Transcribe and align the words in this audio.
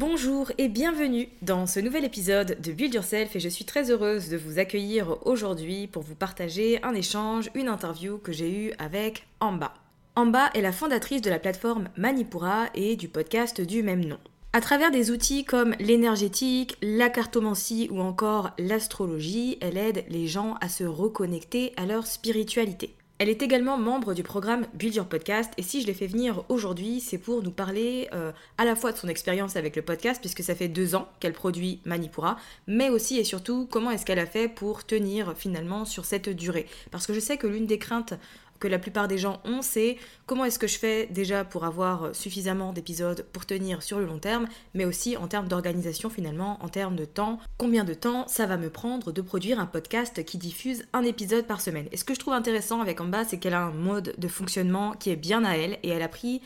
Bonjour 0.00 0.52
et 0.58 0.68
bienvenue 0.68 1.28
dans 1.42 1.66
ce 1.66 1.80
nouvel 1.80 2.04
épisode 2.04 2.56
de 2.60 2.70
Build 2.70 2.94
Yourself 2.94 3.34
et 3.34 3.40
je 3.40 3.48
suis 3.48 3.64
très 3.64 3.90
heureuse 3.90 4.28
de 4.28 4.36
vous 4.36 4.60
accueillir 4.60 5.16
aujourd'hui 5.26 5.88
pour 5.88 6.04
vous 6.04 6.14
partager 6.14 6.80
un 6.84 6.94
échange, 6.94 7.50
une 7.56 7.66
interview 7.66 8.18
que 8.18 8.30
j'ai 8.30 8.48
eue 8.48 8.72
avec 8.78 9.26
Amba. 9.40 9.74
Amba 10.14 10.50
est 10.54 10.60
la 10.60 10.70
fondatrice 10.70 11.20
de 11.20 11.30
la 11.30 11.40
plateforme 11.40 11.88
Manipura 11.96 12.66
et 12.76 12.94
du 12.94 13.08
podcast 13.08 13.60
du 13.60 13.82
même 13.82 14.04
nom. 14.04 14.18
À 14.52 14.60
travers 14.60 14.92
des 14.92 15.10
outils 15.10 15.44
comme 15.44 15.74
l'énergétique, 15.80 16.76
la 16.80 17.08
cartomancie 17.08 17.88
ou 17.90 18.00
encore 18.00 18.52
l'astrologie, 18.56 19.58
elle 19.60 19.76
aide 19.76 20.04
les 20.08 20.28
gens 20.28 20.54
à 20.60 20.68
se 20.68 20.84
reconnecter 20.84 21.72
à 21.76 21.86
leur 21.86 22.06
spiritualité. 22.06 22.94
Elle 23.20 23.28
est 23.28 23.42
également 23.42 23.76
membre 23.76 24.14
du 24.14 24.22
programme 24.22 24.66
Build 24.74 24.94
Your 24.94 25.06
Podcast 25.06 25.52
et 25.56 25.62
si 25.64 25.82
je 25.82 25.88
l'ai 25.88 25.94
fait 25.94 26.06
venir 26.06 26.44
aujourd'hui, 26.48 27.00
c'est 27.00 27.18
pour 27.18 27.42
nous 27.42 27.50
parler 27.50 28.08
euh, 28.12 28.30
à 28.58 28.64
la 28.64 28.76
fois 28.76 28.92
de 28.92 28.96
son 28.96 29.08
expérience 29.08 29.56
avec 29.56 29.74
le 29.74 29.82
podcast, 29.82 30.20
puisque 30.20 30.44
ça 30.44 30.54
fait 30.54 30.68
deux 30.68 30.94
ans 30.94 31.08
qu'elle 31.18 31.32
produit 31.32 31.80
Manipura, 31.84 32.36
mais 32.68 32.90
aussi 32.90 33.18
et 33.18 33.24
surtout 33.24 33.66
comment 33.68 33.90
est-ce 33.90 34.06
qu'elle 34.06 34.20
a 34.20 34.26
fait 34.26 34.46
pour 34.46 34.86
tenir 34.86 35.36
finalement 35.36 35.84
sur 35.84 36.04
cette 36.04 36.28
durée. 36.28 36.66
Parce 36.92 37.08
que 37.08 37.12
je 37.12 37.18
sais 37.18 37.38
que 37.38 37.48
l'une 37.48 37.66
des 37.66 37.78
craintes 37.78 38.14
que 38.58 38.68
la 38.68 38.78
plupart 38.78 39.08
des 39.08 39.18
gens 39.18 39.40
ont, 39.44 39.62
c'est 39.62 39.96
comment 40.26 40.44
est-ce 40.44 40.58
que 40.58 40.66
je 40.66 40.78
fais 40.78 41.06
déjà 41.06 41.44
pour 41.44 41.64
avoir 41.64 42.14
suffisamment 42.14 42.72
d'épisodes 42.72 43.24
pour 43.32 43.46
tenir 43.46 43.82
sur 43.82 43.98
le 43.98 44.06
long 44.06 44.18
terme, 44.18 44.46
mais 44.74 44.84
aussi 44.84 45.16
en 45.16 45.28
termes 45.28 45.48
d'organisation 45.48 46.10
finalement, 46.10 46.58
en 46.62 46.68
termes 46.68 46.96
de 46.96 47.04
temps, 47.04 47.38
combien 47.56 47.84
de 47.84 47.94
temps 47.94 48.26
ça 48.28 48.46
va 48.46 48.56
me 48.56 48.70
prendre 48.70 49.12
de 49.12 49.22
produire 49.22 49.60
un 49.60 49.66
podcast 49.66 50.24
qui 50.24 50.38
diffuse 50.38 50.84
un 50.92 51.02
épisode 51.02 51.46
par 51.46 51.60
semaine? 51.60 51.88
Et 51.92 51.96
ce 51.96 52.04
que 52.04 52.14
je 52.14 52.20
trouve 52.20 52.34
intéressant 52.34 52.80
avec 52.80 53.00
Amba, 53.00 53.24
c'est 53.24 53.38
qu'elle 53.38 53.54
a 53.54 53.62
un 53.62 53.72
mode 53.72 54.14
de 54.18 54.28
fonctionnement 54.28 54.92
qui 54.92 55.10
est 55.10 55.16
bien 55.16 55.44
à 55.44 55.56
elle 55.56 55.78
et 55.82 55.88
elle 55.88 56.02
a 56.02 56.08
pris 56.08 56.42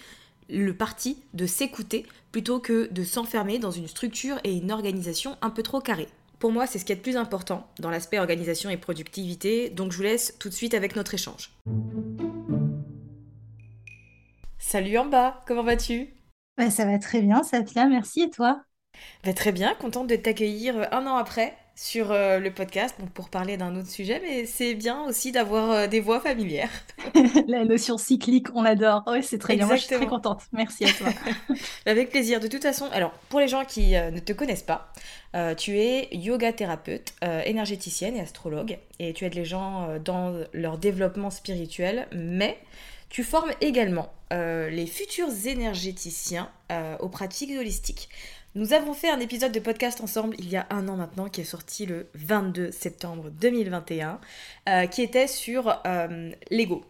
le 0.49 0.75
parti 0.75 1.23
de 1.35 1.47
s'écouter 1.47 2.07
plutôt 2.31 2.61
que 2.61 2.93
de 2.93 3.05
s'enfermer 3.05 3.59
dans 3.59 3.71
une 3.71 3.89
structure 3.89 4.39
et 4.45 4.53
une 4.57 4.73
organisation 4.73 5.37
un 5.41 5.51
peu 5.51 5.63
trop 5.63 5.81
carrée. 5.81 6.09
Pour 6.43 6.51
moi, 6.51 6.67
c'est 6.67 6.81
ce 6.81 6.85
qui 6.85 6.91
est 6.91 6.97
le 6.97 7.01
plus 7.01 7.17
important 7.17 7.69
dans 7.79 7.89
l'aspect 7.89 8.19
organisation 8.19 8.69
et 8.69 8.77
productivité, 8.77 9.71
donc 9.71 9.93
je 9.93 9.97
vous 9.99 10.03
laisse 10.03 10.37
tout 10.41 10.49
de 10.49 10.55
suite 10.55 10.75
avec 10.75 10.97
notre 10.97 11.15
échange. 11.15 11.53
Salut 14.59 14.99
Amba, 14.99 15.41
comment 15.47 15.63
vas-tu? 15.63 16.13
Bah, 16.59 16.69
Ça 16.69 16.85
va 16.85 16.99
très 16.99 17.23
bien, 17.23 17.45
Safia, 17.45 17.87
merci 17.87 18.23
et 18.23 18.31
toi? 18.31 18.61
Bah, 19.23 19.33
Très 19.35 19.53
bien, 19.53 19.77
contente 19.77 20.09
de 20.09 20.17
t'accueillir 20.17 20.89
un 20.93 21.07
an 21.07 21.15
après 21.15 21.57
sur 21.75 22.13
euh, 22.13 22.39
le 22.39 22.53
podcast 22.53 22.95
donc 23.01 23.11
pour 23.11 23.29
parler 23.31 23.57
d'un 23.57 23.75
autre 23.77 23.89
sujet, 23.89 24.21
mais 24.23 24.47
c'est 24.47 24.75
bien 24.75 25.05
aussi 25.05 25.33
d'avoir 25.33 25.71
euh, 25.71 25.87
des 25.87 26.01
voix 26.01 26.21
familières. 26.21 26.71
La 27.49 27.65
notion 27.65 27.99
cyclique, 27.99 28.49
on 28.55 28.63
l'adore. 28.63 29.03
Oui, 29.07 29.23
c'est 29.23 29.39
très 29.39 29.57
bien. 29.57 29.67
Moi, 29.67 29.77
je 29.77 29.83
suis 29.83 29.97
très 29.97 30.07
contente. 30.07 30.43
Merci 30.53 30.85
à 30.85 30.93
toi. 30.93 31.09
Avec 31.87 32.11
plaisir. 32.11 32.41
De 32.41 32.47
toute 32.47 32.63
façon, 32.63 32.87
alors 32.93 33.13
pour 33.29 33.41
les 33.41 33.49
gens 33.49 33.65
qui 33.65 33.97
euh, 33.97 34.11
ne 34.11 34.19
te 34.19 34.33
connaissent 34.33 34.63
pas, 34.63 34.93
tu 35.57 35.79
es 35.79 36.15
yoga 36.15 36.53
thérapeute, 36.53 37.15
énergéticienne 37.47 38.17
et 38.17 38.21
astrologue, 38.21 38.79
et 38.99 39.15
tu 39.15 39.25
aides 39.25 39.35
les 39.35 39.47
gens 39.47 39.99
dans 40.05 40.35
leur 40.53 40.77
développement 40.77 41.31
spirituel, 41.31 42.07
mais 42.13 42.59
tu 43.09 43.25
formes 43.25 43.51
également 43.63 44.13
les 44.31 44.87
futurs 44.87 45.31
énergéticiens 45.47 46.51
aux 47.01 47.09
pratiques 47.09 47.59
holistiques. 47.59 48.11
Nous 48.55 48.75
avons 48.75 48.93
fait 48.93 49.09
un 49.09 49.19
épisode 49.19 49.51
de 49.51 49.61
podcast 49.61 50.03
ensemble 50.03 50.37
il 50.39 50.51
y 50.51 50.57
a 50.57 50.67
un 50.69 50.87
an 50.89 50.97
maintenant 50.97 51.31
qui 51.31 51.41
est 51.41 51.45
sorti 51.45 51.87
le 51.87 52.09
22 52.13 52.71
septembre 52.71 53.31
2021 53.31 54.21
euh, 54.69 54.87
qui 54.89 55.01
était 55.01 55.27
sur 55.27 55.81
euh, 55.87 56.31
l'ego 56.51 56.85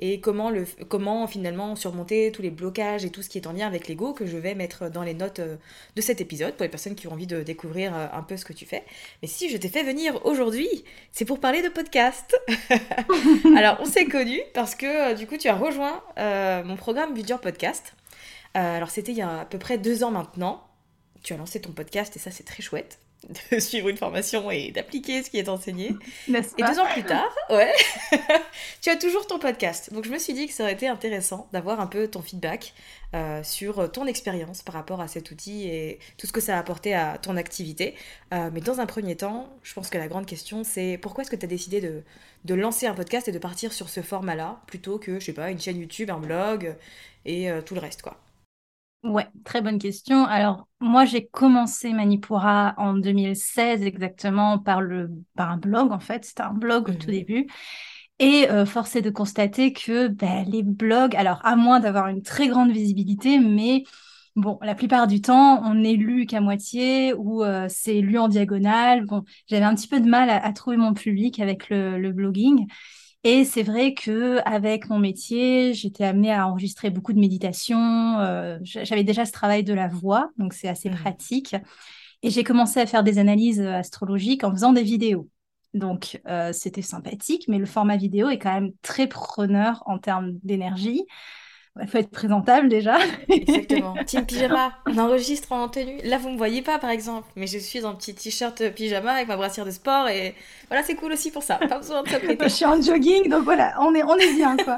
et 0.00 0.18
comment, 0.18 0.50
le, 0.50 0.66
comment 0.88 1.28
finalement 1.28 1.76
surmonter 1.76 2.32
tous 2.32 2.42
les 2.42 2.50
blocages 2.50 3.04
et 3.04 3.10
tout 3.10 3.22
ce 3.22 3.28
qui 3.28 3.38
est 3.38 3.46
en 3.46 3.52
lien 3.52 3.68
avec 3.68 3.86
l'ego 3.86 4.14
que 4.14 4.26
je 4.26 4.36
vais 4.36 4.56
mettre 4.56 4.90
dans 4.90 5.04
les 5.04 5.14
notes 5.14 5.38
euh, 5.38 5.54
de 5.94 6.00
cet 6.00 6.20
épisode 6.20 6.54
pour 6.54 6.64
les 6.64 6.68
personnes 6.68 6.96
qui 6.96 7.06
ont 7.06 7.12
envie 7.12 7.28
de 7.28 7.44
découvrir 7.44 7.94
un 7.94 8.22
peu 8.24 8.36
ce 8.36 8.44
que 8.44 8.52
tu 8.52 8.66
fais. 8.66 8.82
Mais 9.22 9.28
si 9.28 9.48
je 9.48 9.56
t'ai 9.58 9.68
fait 9.68 9.84
venir 9.84 10.26
aujourd'hui, 10.26 10.68
c'est 11.12 11.24
pour 11.24 11.38
parler 11.38 11.62
de 11.62 11.68
podcast. 11.68 12.36
Alors 13.56 13.76
on 13.78 13.84
s'est 13.84 14.06
connus 14.06 14.42
parce 14.54 14.74
que 14.74 15.14
du 15.14 15.28
coup 15.28 15.36
tu 15.36 15.46
as 15.46 15.54
rejoint 15.54 16.02
mon 16.64 16.74
programme 16.74 17.14
Build 17.14 17.38
Podcast. 17.40 17.94
alors 18.54 18.90
c'était 18.90 19.12
il 19.12 19.18
y 19.18 19.22
a 19.22 19.42
à 19.42 19.44
peu 19.44 19.58
près 19.58 19.78
deux 19.78 20.02
ans 20.02 20.10
maintenant 20.10 20.66
tu 21.22 21.32
as 21.32 21.36
lancé 21.36 21.60
ton 21.60 21.72
podcast 21.72 22.16
et 22.16 22.18
ça 22.18 22.30
c'est 22.30 22.44
très 22.44 22.62
chouette. 22.62 22.98
de 23.50 23.58
suivre 23.58 23.88
une 23.88 23.96
formation 23.96 24.50
et 24.50 24.70
d'appliquer 24.70 25.22
ce 25.22 25.30
qui 25.30 25.38
est 25.38 25.48
enseigné. 25.48 25.96
Et 26.28 26.62
deux 26.62 26.78
ans 26.78 26.86
plus 26.92 27.02
tard, 27.02 27.34
ouais, 27.50 27.72
tu 28.80 28.90
as 28.90 28.96
toujours 28.96 29.26
ton 29.26 29.38
podcast. 29.38 29.92
Donc 29.92 30.04
je 30.04 30.10
me 30.10 30.18
suis 30.18 30.32
dit 30.32 30.46
que 30.46 30.52
ça 30.52 30.64
aurait 30.64 30.74
été 30.74 30.88
intéressant 30.88 31.48
d'avoir 31.52 31.80
un 31.80 31.86
peu 31.86 32.08
ton 32.08 32.22
feedback 32.22 32.74
euh, 33.14 33.42
sur 33.42 33.90
ton 33.90 34.06
expérience 34.06 34.62
par 34.62 34.74
rapport 34.74 35.00
à 35.00 35.08
cet 35.08 35.30
outil 35.30 35.68
et 35.68 35.98
tout 36.18 36.26
ce 36.26 36.32
que 36.32 36.40
ça 36.40 36.56
a 36.56 36.58
apporté 36.58 36.94
à 36.94 37.18
ton 37.18 37.36
activité. 37.36 37.94
Euh, 38.32 38.50
mais 38.52 38.60
dans 38.60 38.80
un 38.80 38.86
premier 38.86 39.16
temps, 39.16 39.48
je 39.62 39.72
pense 39.74 39.90
que 39.90 39.98
la 39.98 40.08
grande 40.08 40.26
question, 40.26 40.64
c'est 40.64 40.98
pourquoi 41.00 41.22
est-ce 41.22 41.30
que 41.30 41.36
tu 41.36 41.46
as 41.46 41.48
décidé 41.48 41.80
de, 41.80 42.02
de, 42.44 42.54
lancer 42.54 42.86
un 42.86 42.94
podcast 42.94 43.28
et 43.28 43.32
de 43.32 43.38
partir 43.38 43.72
sur 43.72 43.88
ce 43.88 44.02
format-là 44.02 44.60
plutôt 44.66 44.98
que, 44.98 45.18
je 45.18 45.24
sais 45.24 45.32
pas, 45.32 45.50
une 45.50 45.60
chaîne 45.60 45.80
YouTube, 45.80 46.10
un 46.10 46.18
blog 46.18 46.76
et 47.24 47.50
euh, 47.50 47.62
tout 47.62 47.74
le 47.74 47.80
reste, 47.80 48.02
quoi 48.02 48.20
Ouais, 49.04 49.28
très 49.44 49.62
bonne 49.62 49.78
question. 49.78 50.24
Alors, 50.24 50.66
moi, 50.80 51.04
j'ai 51.04 51.26
commencé 51.26 51.92
Manipura 51.92 52.74
en 52.76 52.94
2016 52.94 53.82
exactement 53.82 54.58
par, 54.58 54.80
le, 54.80 55.10
par 55.36 55.52
un 55.52 55.58
blog, 55.58 55.92
en 55.92 56.00
fait. 56.00 56.24
C'était 56.24 56.42
un 56.42 56.52
blog 56.52 56.88
au 56.88 56.92
tout 56.92 57.08
mmh 57.08 57.12
début. 57.12 57.46
Et 58.18 58.50
euh, 58.50 58.66
force 58.66 58.96
est 58.96 59.02
de 59.02 59.10
constater 59.10 59.72
que 59.72 60.08
ben, 60.08 60.44
les 60.48 60.62
blogs, 60.62 61.14
alors 61.16 61.40
à 61.44 61.54
moins 61.54 61.80
d'avoir 61.80 62.08
une 62.08 62.22
très 62.22 62.48
grande 62.48 62.70
visibilité, 62.72 63.38
mais 63.38 63.84
bon, 64.36 64.58
la 64.62 64.74
plupart 64.74 65.06
du 65.06 65.20
temps, 65.20 65.62
on 65.64 65.74
n'est 65.74 65.94
lu 65.94 66.26
qu'à 66.26 66.40
moitié 66.40 67.12
ou 67.14 67.44
euh, 67.44 67.66
c'est 67.68 68.00
lu 68.00 68.18
en 68.18 68.28
diagonale. 68.28 69.04
Bon, 69.06 69.22
j'avais 69.48 69.64
un 69.64 69.74
petit 69.74 69.88
peu 69.88 70.00
de 70.00 70.08
mal 70.08 70.30
à, 70.30 70.52
trouver 70.52 70.78
mon 70.78 70.94
public 70.94 71.38
avec 71.40 71.68
le, 71.68 71.98
le 71.98 72.12
blogging. 72.12 72.66
Et 73.28 73.44
c'est 73.44 73.64
vrai 73.64 73.92
que 73.92 74.38
avec 74.44 74.88
mon 74.88 75.00
métier, 75.00 75.74
j'étais 75.74 76.04
amenée 76.04 76.32
à 76.32 76.46
enregistrer 76.46 76.90
beaucoup 76.90 77.12
de 77.12 77.18
méditations. 77.18 78.20
Euh, 78.20 78.56
j'avais 78.62 79.02
déjà 79.02 79.24
ce 79.26 79.32
travail 79.32 79.64
de 79.64 79.74
la 79.74 79.88
voix, 79.88 80.30
donc 80.38 80.52
c'est 80.52 80.68
assez 80.68 80.88
mmh. 80.88 80.94
pratique. 80.94 81.56
Et 82.22 82.30
j'ai 82.30 82.44
commencé 82.44 82.78
à 82.78 82.86
faire 82.86 83.02
des 83.02 83.18
analyses 83.18 83.60
euh, 83.60 83.72
astrologiques 83.72 84.44
en 84.44 84.52
faisant 84.52 84.72
des 84.72 84.84
vidéos. 84.84 85.28
Donc 85.74 86.20
euh, 86.28 86.52
c'était 86.52 86.82
sympathique, 86.82 87.46
mais 87.48 87.58
le 87.58 87.66
format 87.66 87.96
vidéo 87.96 88.28
est 88.28 88.38
quand 88.38 88.54
même 88.54 88.70
très 88.80 89.08
preneur 89.08 89.82
en 89.86 89.98
termes 89.98 90.38
d'énergie. 90.44 91.02
Il 91.80 91.88
faut 91.88 91.98
être 91.98 92.10
présentable 92.10 92.68
déjà. 92.68 92.96
Exactement. 93.28 93.94
Team 94.06 94.24
pyjama, 94.24 94.72
on 94.86 94.96
enregistre 94.98 95.52
en 95.52 95.68
tenue. 95.68 95.98
Là, 96.04 96.18
vous 96.18 96.30
me 96.30 96.36
voyez 96.36 96.62
pas, 96.62 96.78
par 96.78 96.90
exemple, 96.90 97.28
mais 97.36 97.46
je 97.46 97.58
suis 97.58 97.84
en 97.84 97.94
petit 97.94 98.14
t-shirt 98.14 98.70
pyjama 98.70 99.12
avec 99.12 99.28
ma 99.28 99.36
brassière 99.36 99.66
de 99.66 99.70
sport 99.70 100.08
et 100.08 100.34
voilà, 100.68 100.82
c'est 100.82 100.94
cool 100.94 101.12
aussi 101.12 101.30
pour 101.30 101.42
ça. 101.42 101.56
Pas 101.56 101.78
besoin 101.78 102.02
de 102.02 102.08
s'apprêter. 102.08 102.44
je 102.44 102.48
suis 102.48 102.64
en 102.64 102.80
jogging, 102.80 103.28
donc 103.28 103.44
voilà, 103.44 103.74
on 103.80 103.94
est, 103.94 104.02
on 104.02 104.16
est 104.16 104.34
bien, 104.34 104.56
quoi. 104.56 104.76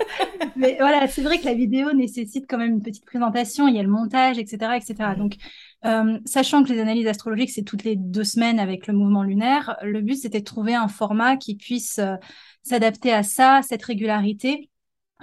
mais 0.56 0.76
voilà, 0.80 1.06
c'est 1.06 1.22
vrai 1.22 1.38
que 1.38 1.44
la 1.44 1.54
vidéo 1.54 1.92
nécessite 1.92 2.46
quand 2.48 2.58
même 2.58 2.72
une 2.72 2.82
petite 2.82 3.04
présentation. 3.04 3.68
Il 3.68 3.76
y 3.76 3.78
a 3.78 3.82
le 3.82 3.88
montage, 3.88 4.38
etc., 4.38 4.72
etc. 4.76 5.10
Donc, 5.16 5.34
euh, 5.84 6.18
sachant 6.24 6.64
que 6.64 6.72
les 6.72 6.80
analyses 6.80 7.06
astrologiques, 7.06 7.50
c'est 7.50 7.62
toutes 7.62 7.84
les 7.84 7.94
deux 7.94 8.24
semaines 8.24 8.58
avec 8.58 8.88
le 8.88 8.94
mouvement 8.94 9.22
lunaire, 9.22 9.76
le 9.82 10.00
but, 10.00 10.16
c'était 10.16 10.40
de 10.40 10.44
trouver 10.44 10.74
un 10.74 10.88
format 10.88 11.36
qui 11.36 11.54
puisse 11.54 12.00
euh, 12.00 12.16
s'adapter 12.64 13.12
à 13.12 13.22
ça, 13.22 13.60
cette 13.62 13.84
régularité 13.84 14.68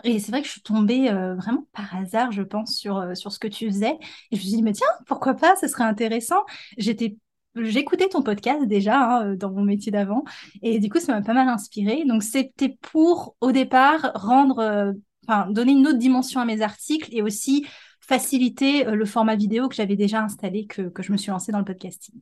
et 0.03 0.19
c'est 0.19 0.31
vrai 0.31 0.41
que 0.41 0.47
je 0.47 0.51
suis 0.51 0.61
tombée 0.61 1.09
euh, 1.09 1.35
vraiment 1.35 1.67
par 1.71 1.95
hasard, 1.95 2.31
je 2.31 2.41
pense, 2.41 2.75
sur, 2.75 2.97
euh, 2.97 3.15
sur 3.15 3.31
ce 3.31 3.39
que 3.39 3.47
tu 3.47 3.67
faisais. 3.67 3.97
Et 4.31 4.35
je 4.35 4.37
me 4.37 4.41
suis 4.41 4.55
dit, 4.57 4.63
mais 4.63 4.73
tiens, 4.73 4.87
pourquoi 5.07 5.35
pas, 5.35 5.55
ce 5.55 5.67
serait 5.67 5.85
intéressant. 5.85 6.43
J'écoutais 7.55 8.09
ton 8.09 8.21
podcast 8.21 8.65
déjà 8.65 8.99
hein, 8.99 9.27
euh, 9.27 9.35
dans 9.37 9.49
mon 9.51 9.63
métier 9.63 9.89
d'avant 9.89 10.25
et 10.61 10.79
du 10.79 10.89
coup 10.89 10.99
ça 10.99 11.13
m'a 11.13 11.21
pas 11.21 11.33
mal 11.33 11.47
inspiré. 11.47 12.03
Donc 12.05 12.21
c'était 12.21 12.77
pour 12.81 13.37
au 13.39 13.53
départ 13.53 14.11
rendre, 14.15 14.93
donner 15.49 15.71
une 15.71 15.87
autre 15.87 15.97
dimension 15.97 16.41
à 16.41 16.45
mes 16.45 16.61
articles 16.61 17.07
et 17.13 17.21
aussi 17.21 17.65
faciliter 18.01 18.83
le 18.83 19.05
format 19.05 19.37
vidéo 19.37 19.69
que 19.69 19.75
j'avais 19.75 19.95
déjà 19.95 20.21
installé 20.21 20.65
que, 20.67 20.89
que 20.89 21.01
je 21.01 21.13
me 21.13 21.17
suis 21.17 21.31
lancée 21.31 21.53
dans 21.53 21.59
le 21.59 21.65
podcasting. 21.65 22.19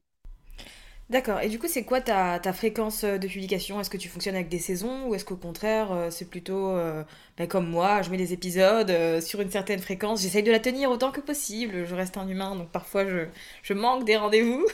D'accord. 1.14 1.42
Et 1.42 1.48
du 1.48 1.60
coup, 1.60 1.68
c'est 1.68 1.84
quoi 1.84 2.02
ta, 2.02 2.40
fréquence 2.54 3.04
euh, 3.04 3.20
de 3.20 3.28
publication? 3.28 3.80
Est-ce 3.80 3.92
que 3.92 3.98
tu 3.98 4.10
fonctionnes 4.10 4.34
avec 4.34 4.50
des 4.50 4.58
saisons 4.58 5.06
ou 5.08 5.14
est-ce 5.14 5.24
qu'au 5.24 5.36
contraire, 5.36 5.92
euh, 5.92 6.10
c'est 6.10 6.26
plutôt 6.26 6.72
euh, 6.72 7.04
ben, 7.38 7.48
comme 7.48 7.70
moi, 7.70 8.02
je 8.02 8.10
mets 8.10 8.18
des 8.18 8.34
épisodes 8.34 8.92
sur 9.22 9.40
une 9.40 9.52
certaine 9.52 9.80
fréquence, 9.80 10.24
j'essaye 10.24 10.42
de 10.42 10.52
la 10.52 10.60
tenir 10.60 10.90
autant 10.90 11.12
que 11.12 11.22
possible. 11.22 11.86
Je 11.86 11.94
reste 11.94 12.18
un 12.18 12.28
humain, 12.28 12.56
donc 12.56 12.72
parfois 12.72 13.06
je, 13.06 13.74
manque 13.74 14.06
des 14.06 14.18
rendez-vous. 14.18 14.66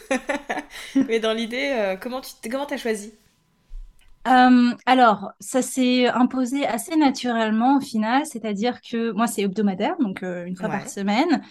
Mais 1.10 1.20
dans 1.20 1.34
l'idée, 1.34 1.98
comment 2.02 2.22
tu 2.22 2.32
comment 2.50 2.66
as 2.68 2.78
choisi? 2.78 3.14
Alors, 4.26 5.32
ça 5.40 5.62
s'est 5.62 6.08
imposé 6.08 6.66
assez 6.66 6.96
naturellement 6.96 7.78
au 7.78 7.82
final, 7.82 8.26
c'est-à-dire 8.26 8.80
que 8.82 9.12
moi, 9.12 9.28
c'est 9.28 9.42
hebdomadaire, 9.42 9.96
donc 10.00 10.22
une 10.22 10.56
fois 10.56 10.70
par 10.70 10.88
semaine. 10.88 11.42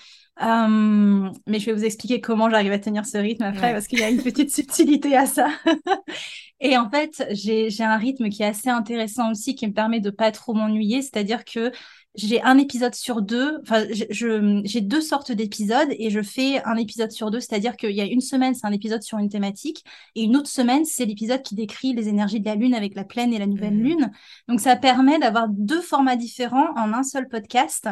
Euh, 0.41 1.31
mais 1.47 1.59
je 1.59 1.67
vais 1.67 1.73
vous 1.73 1.85
expliquer 1.85 2.20
comment 2.20 2.49
j'arrive 2.49 2.73
à 2.73 2.79
tenir 2.79 3.05
ce 3.05 3.19
rythme 3.19 3.43
après, 3.43 3.73
parce 3.73 3.88
qu'il 3.88 3.99
y 3.99 4.05
a 4.05 4.11
une 4.11 4.23
petite 4.23 4.53
subtilité 4.55 5.17
à 5.17 5.26
ça. 5.26 5.49
et 6.61 6.76
en 6.76 6.88
fait, 6.88 7.25
j'ai 7.31 7.70
un 7.81 7.97
rythme 7.97 8.29
qui 8.29 8.43
est 8.43 8.47
assez 8.47 8.69
intéressant 8.69 9.32
aussi, 9.32 9.55
qui 9.55 9.67
me 9.67 9.73
permet 9.73 10.00
de 10.00 10.11
pas 10.11 10.31
trop 10.31 10.55
m'ennuyer. 10.55 11.03
C'est-à-dire 11.03 11.44
que 11.44 11.73
j'ai 12.19 12.43
un 12.43 12.59
épisode 12.59 12.94
sur 12.94 13.23
deux. 13.23 13.59
Enfin, 13.62 13.87
j'ai 13.91 14.81
deux 14.81 15.00
sortes 15.00 15.32
d'épisodes 15.32 15.88
et 15.91 16.11
je 16.11 16.20
fais 16.20 16.62
un 16.65 16.76
épisode 16.76 17.12
sur 17.12 17.31
deux. 17.31 17.41
C'est-à-dire 17.41 17.76
qu'il 17.76 17.93
y 17.93 18.00
a 18.00 18.05
une 18.05 18.20
semaine, 18.20 18.55
c'est 18.55 18.67
un 18.67 18.73
épisode 18.73 19.03
sur 19.03 19.19
une 19.19 19.29
thématique 19.29 19.85
et 20.17 20.23
une 20.23 20.37
autre 20.37 20.49
semaine, 20.49 20.85
c'est 20.85 21.05
l'épisode 21.05 21.43
qui 21.43 21.55
décrit 21.55 21.94
les 21.94 22.09
énergies 22.09 22.41
de 22.41 22.47
la 22.47 22.56
Lune 22.56 22.75
avec 22.75 22.94
la 22.94 23.05
pleine 23.05 23.32
et 23.32 23.38
la 23.38 23.47
nouvelle 23.47 23.76
mmh. 23.76 23.82
Lune. 23.82 24.11
Donc, 24.49 24.61
ça 24.61 24.76
permet 24.76 25.19
d'avoir 25.19 25.49
deux 25.49 25.81
formats 25.81 26.17
différents 26.17 26.75
en 26.76 26.93
un 26.93 27.05
seul 27.05 27.29
podcast 27.29 27.88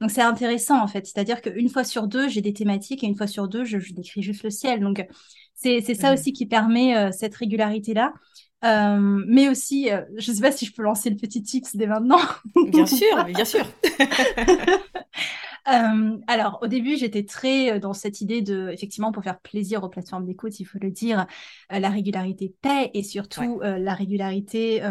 donc 0.00 0.10
c'est 0.10 0.22
intéressant 0.22 0.82
en 0.82 0.86
fait, 0.86 1.06
c'est-à-dire 1.06 1.42
qu'une 1.42 1.68
fois 1.68 1.84
sur 1.84 2.08
deux, 2.08 2.26
j'ai 2.28 2.40
des 2.40 2.54
thématiques 2.54 3.04
et 3.04 3.06
une 3.06 3.16
fois 3.16 3.26
sur 3.26 3.48
deux, 3.48 3.64
je, 3.64 3.76
décris 3.92 4.22
juste 4.22 4.42
le 4.42 4.50
ciel. 4.50 4.80
Donc 4.80 5.04
c'est 5.54 5.94
ça 5.94 6.14
aussi 6.14 6.32
qui 6.32 6.46
permet 6.46 6.96
euh, 6.96 7.10
cette 7.12 7.34
régularité-là. 7.34 8.14
Euh, 8.64 9.24
mais 9.26 9.48
aussi, 9.48 9.90
euh, 9.90 10.02
je 10.18 10.30
ne 10.30 10.36
sais 10.36 10.42
pas 10.42 10.52
si 10.52 10.66
je 10.66 10.72
peux 10.72 10.82
lancer 10.82 11.08
le 11.10 11.16
petit 11.16 11.42
tips 11.42 11.76
dès 11.76 11.86
maintenant. 11.86 12.20
Bien 12.68 12.86
sûr, 12.86 13.24
bien 13.34 13.44
sûr. 13.44 13.64
alors, 16.26 16.58
au 16.62 16.66
début, 16.66 16.96
j'étais 16.96 17.24
très 17.24 17.80
dans 17.80 17.94
cette 17.94 18.20
idée 18.20 18.42
de, 18.42 18.70
effectivement, 18.70 19.12
pour 19.12 19.22
faire 19.22 19.40
plaisir 19.40 19.82
aux 19.82 19.88
plateformes 19.88 20.26
d'écoute, 20.26 20.60
il 20.60 20.64
faut 20.64 20.78
le 20.80 20.90
dire, 20.90 21.26
la 21.70 21.88
régularité 21.88 22.54
paie 22.60 22.90
et 22.92 23.02
surtout 23.02 23.60
la 23.60 23.94
régularité, 23.94 24.82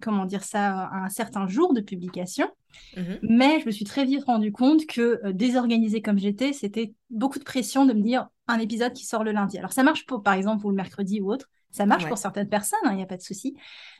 comment 0.00 0.26
dire 0.26 0.44
ça, 0.44 0.84
à 0.84 1.04
un 1.04 1.08
certain 1.08 1.48
jour 1.48 1.74
de 1.74 1.80
publication. 1.80 2.48
Mhm. 2.96 3.18
Mais 3.22 3.60
je 3.60 3.66
me 3.66 3.70
suis 3.70 3.84
très 3.84 4.04
vite 4.04 4.24
rendu 4.24 4.52
compte 4.52 4.86
que 4.86 5.20
euh, 5.24 5.32
désorganisée 5.32 6.02
comme 6.02 6.18
j'étais, 6.18 6.52
c'était 6.52 6.94
beaucoup 7.10 7.38
de 7.38 7.44
pression 7.44 7.86
de 7.86 7.92
me 7.92 8.02
dire 8.02 8.28
un 8.46 8.58
épisode 8.58 8.92
qui 8.92 9.04
sort 9.04 9.24
le 9.24 9.32
lundi. 9.32 9.58
Alors 9.58 9.72
ça 9.72 9.82
marche 9.82 10.06
pour, 10.06 10.22
par 10.22 10.34
exemple, 10.34 10.60
pour 10.60 10.70
le 10.70 10.76
mercredi 10.76 11.20
ou 11.20 11.32
autre. 11.32 11.48
Ça 11.70 11.86
marche 11.86 12.06
pour 12.08 12.18
certaines 12.18 12.48
personnes, 12.48 12.78
il 12.84 12.88
hein, 12.88 12.94
n'y 12.94 13.02
a 13.02 13.06
pas 13.06 13.16
de 13.16 13.22
souci. 13.22 13.56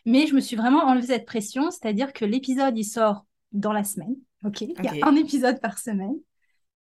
Mais 0.06 0.26
je 0.26 0.34
me 0.34 0.40
suis 0.40 0.56
vraiment 0.56 0.84
enlevé 0.84 1.08
cette 1.08 1.26
pression, 1.26 1.70
c'est-à-dire 1.70 2.12
que 2.12 2.24
l'épisode, 2.24 2.76
il 2.76 2.84
sort 2.84 3.26
dans 3.52 3.72
la 3.72 3.84
semaine. 3.84 4.16
OK, 4.44 4.62
il 4.62 4.74
y 4.82 5.02
a 5.02 5.06
un 5.06 5.16
épisode 5.16 5.60
par 5.60 5.78
semaine. 5.78 6.14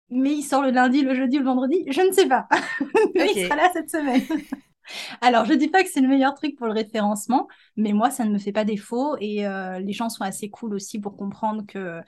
Mais 0.09 0.33
il 0.33 0.44
sort 0.44 0.62
le 0.62 0.71
lundi, 0.71 1.01
le 1.01 1.15
jeudi, 1.15 1.37
le 1.37 1.45
vendredi, 1.45 1.85
je 1.87 2.01
ne 2.01 2.11
sais 2.11 2.28
pas. 2.28 2.47
mais 3.16 3.31
il 3.35 3.44
sera 3.44 3.56
là 3.56 3.69
cette 3.73 3.90
semaine. 3.90 4.21
Alors, 5.21 5.45
je 5.45 5.54
ne 5.54 5.57
dis 5.57 5.69
pas 5.69 5.83
que 5.83 5.90
c'est 5.90 6.01
le 6.01 6.07
meilleur 6.07 6.33
truc 6.33 6.57
pour 6.57 6.68
le 6.68 6.73
référencement, 6.73 7.47
mais 7.78 7.94
moi, 7.94 8.11
ça 8.11 8.25
ne 8.25 8.31
me 8.31 8.40
fait 8.40 8.51
pas 8.51 8.66
défaut 8.66 9.16
et 9.19 9.45
euh, 9.45 9.80
les 9.80 9.94
gens 9.94 10.09
sont 10.09 10.23
assez 10.23 10.49
cool 10.49 10.73
aussi 10.73 10.99
pour 10.99 11.16
comprendre 11.16 11.63
que 11.66 12.01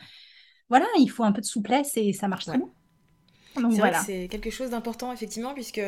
voilà, 0.69 0.85
il 0.97 1.07
faut 1.07 1.23
un 1.23 1.31
peu 1.31 1.41
de 1.41 1.45
souplesse 1.45 1.95
et 1.95 2.13
ça 2.13 2.27
marche 2.27 2.45
très 2.45 2.57
bien. 2.57 2.69
Voilà. 3.55 3.99
C'est 3.99 4.27
quelque 4.27 4.49
chose 4.49 4.71
d'important 4.71 5.13
effectivement 5.13 5.53
puisque 5.53 5.81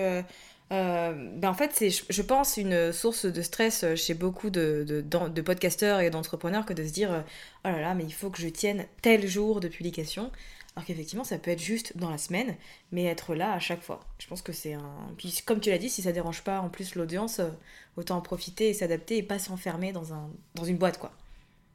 euh, 0.72 1.14
ben 1.36 1.50
en 1.50 1.54
fait 1.54 1.72
c'est 1.74 1.90
je 1.92 2.22
pense 2.24 2.58
une 2.58 2.92
source 2.92 3.26
de 3.26 3.42
stress 3.44 3.86
chez 3.96 4.16
beaucoup 4.16 4.50
de, 4.50 4.84
de, 4.88 5.42
podcasteurs 5.42 6.00
et 6.00 6.10
d'entrepreneurs 6.10 6.66
que 6.66 6.74
de 6.74 6.84
se 6.84 6.92
dire 6.92 7.24
oh 7.64 7.68
là 7.68 7.82
là 7.82 7.94
mais 7.94 8.04
il 8.04 8.14
faut 8.14 8.32
que 8.32 8.42
je 8.42 8.48
tienne 8.48 8.86
tel 9.04 9.28
jour 9.28 9.60
de 9.60 9.68
publication 9.68 10.32
alors 10.76 10.86
qu'effectivement, 10.86 11.24
ça 11.24 11.38
peut 11.38 11.52
être 11.52 11.62
juste 11.62 11.96
dans 11.96 12.10
la 12.10 12.18
semaine, 12.18 12.56
mais 12.92 13.06
être 13.06 13.34
là 13.34 13.54
à 13.54 13.60
chaque 13.60 13.82
fois. 13.82 14.02
Je 14.20 14.28
pense 14.28 14.42
que 14.42 14.52
c'est 14.52 14.74
un. 14.74 15.14
Puis, 15.18 15.42
comme 15.46 15.62
tu 15.62 15.70
l'as 15.70 15.78
dit, 15.78 15.90
si 15.90 16.02
ça 16.02 16.12
dérange 16.12 16.44
pas 16.44 16.60
en 16.60 16.68
plus 16.70 16.96
l'audience, 16.96 17.40
euh, 17.40 17.50
autant 17.96 18.18
en 18.18 18.22
profiter 18.22 18.70
et 18.70 18.74
s'adapter 18.74 19.18
et 19.18 19.24
pas 19.24 19.40
s'enfermer 19.40 19.94
dans, 19.94 20.14
un... 20.14 20.30
dans 20.56 20.66
une 20.66 20.78
boîte, 20.78 20.98
quoi. 20.98 21.14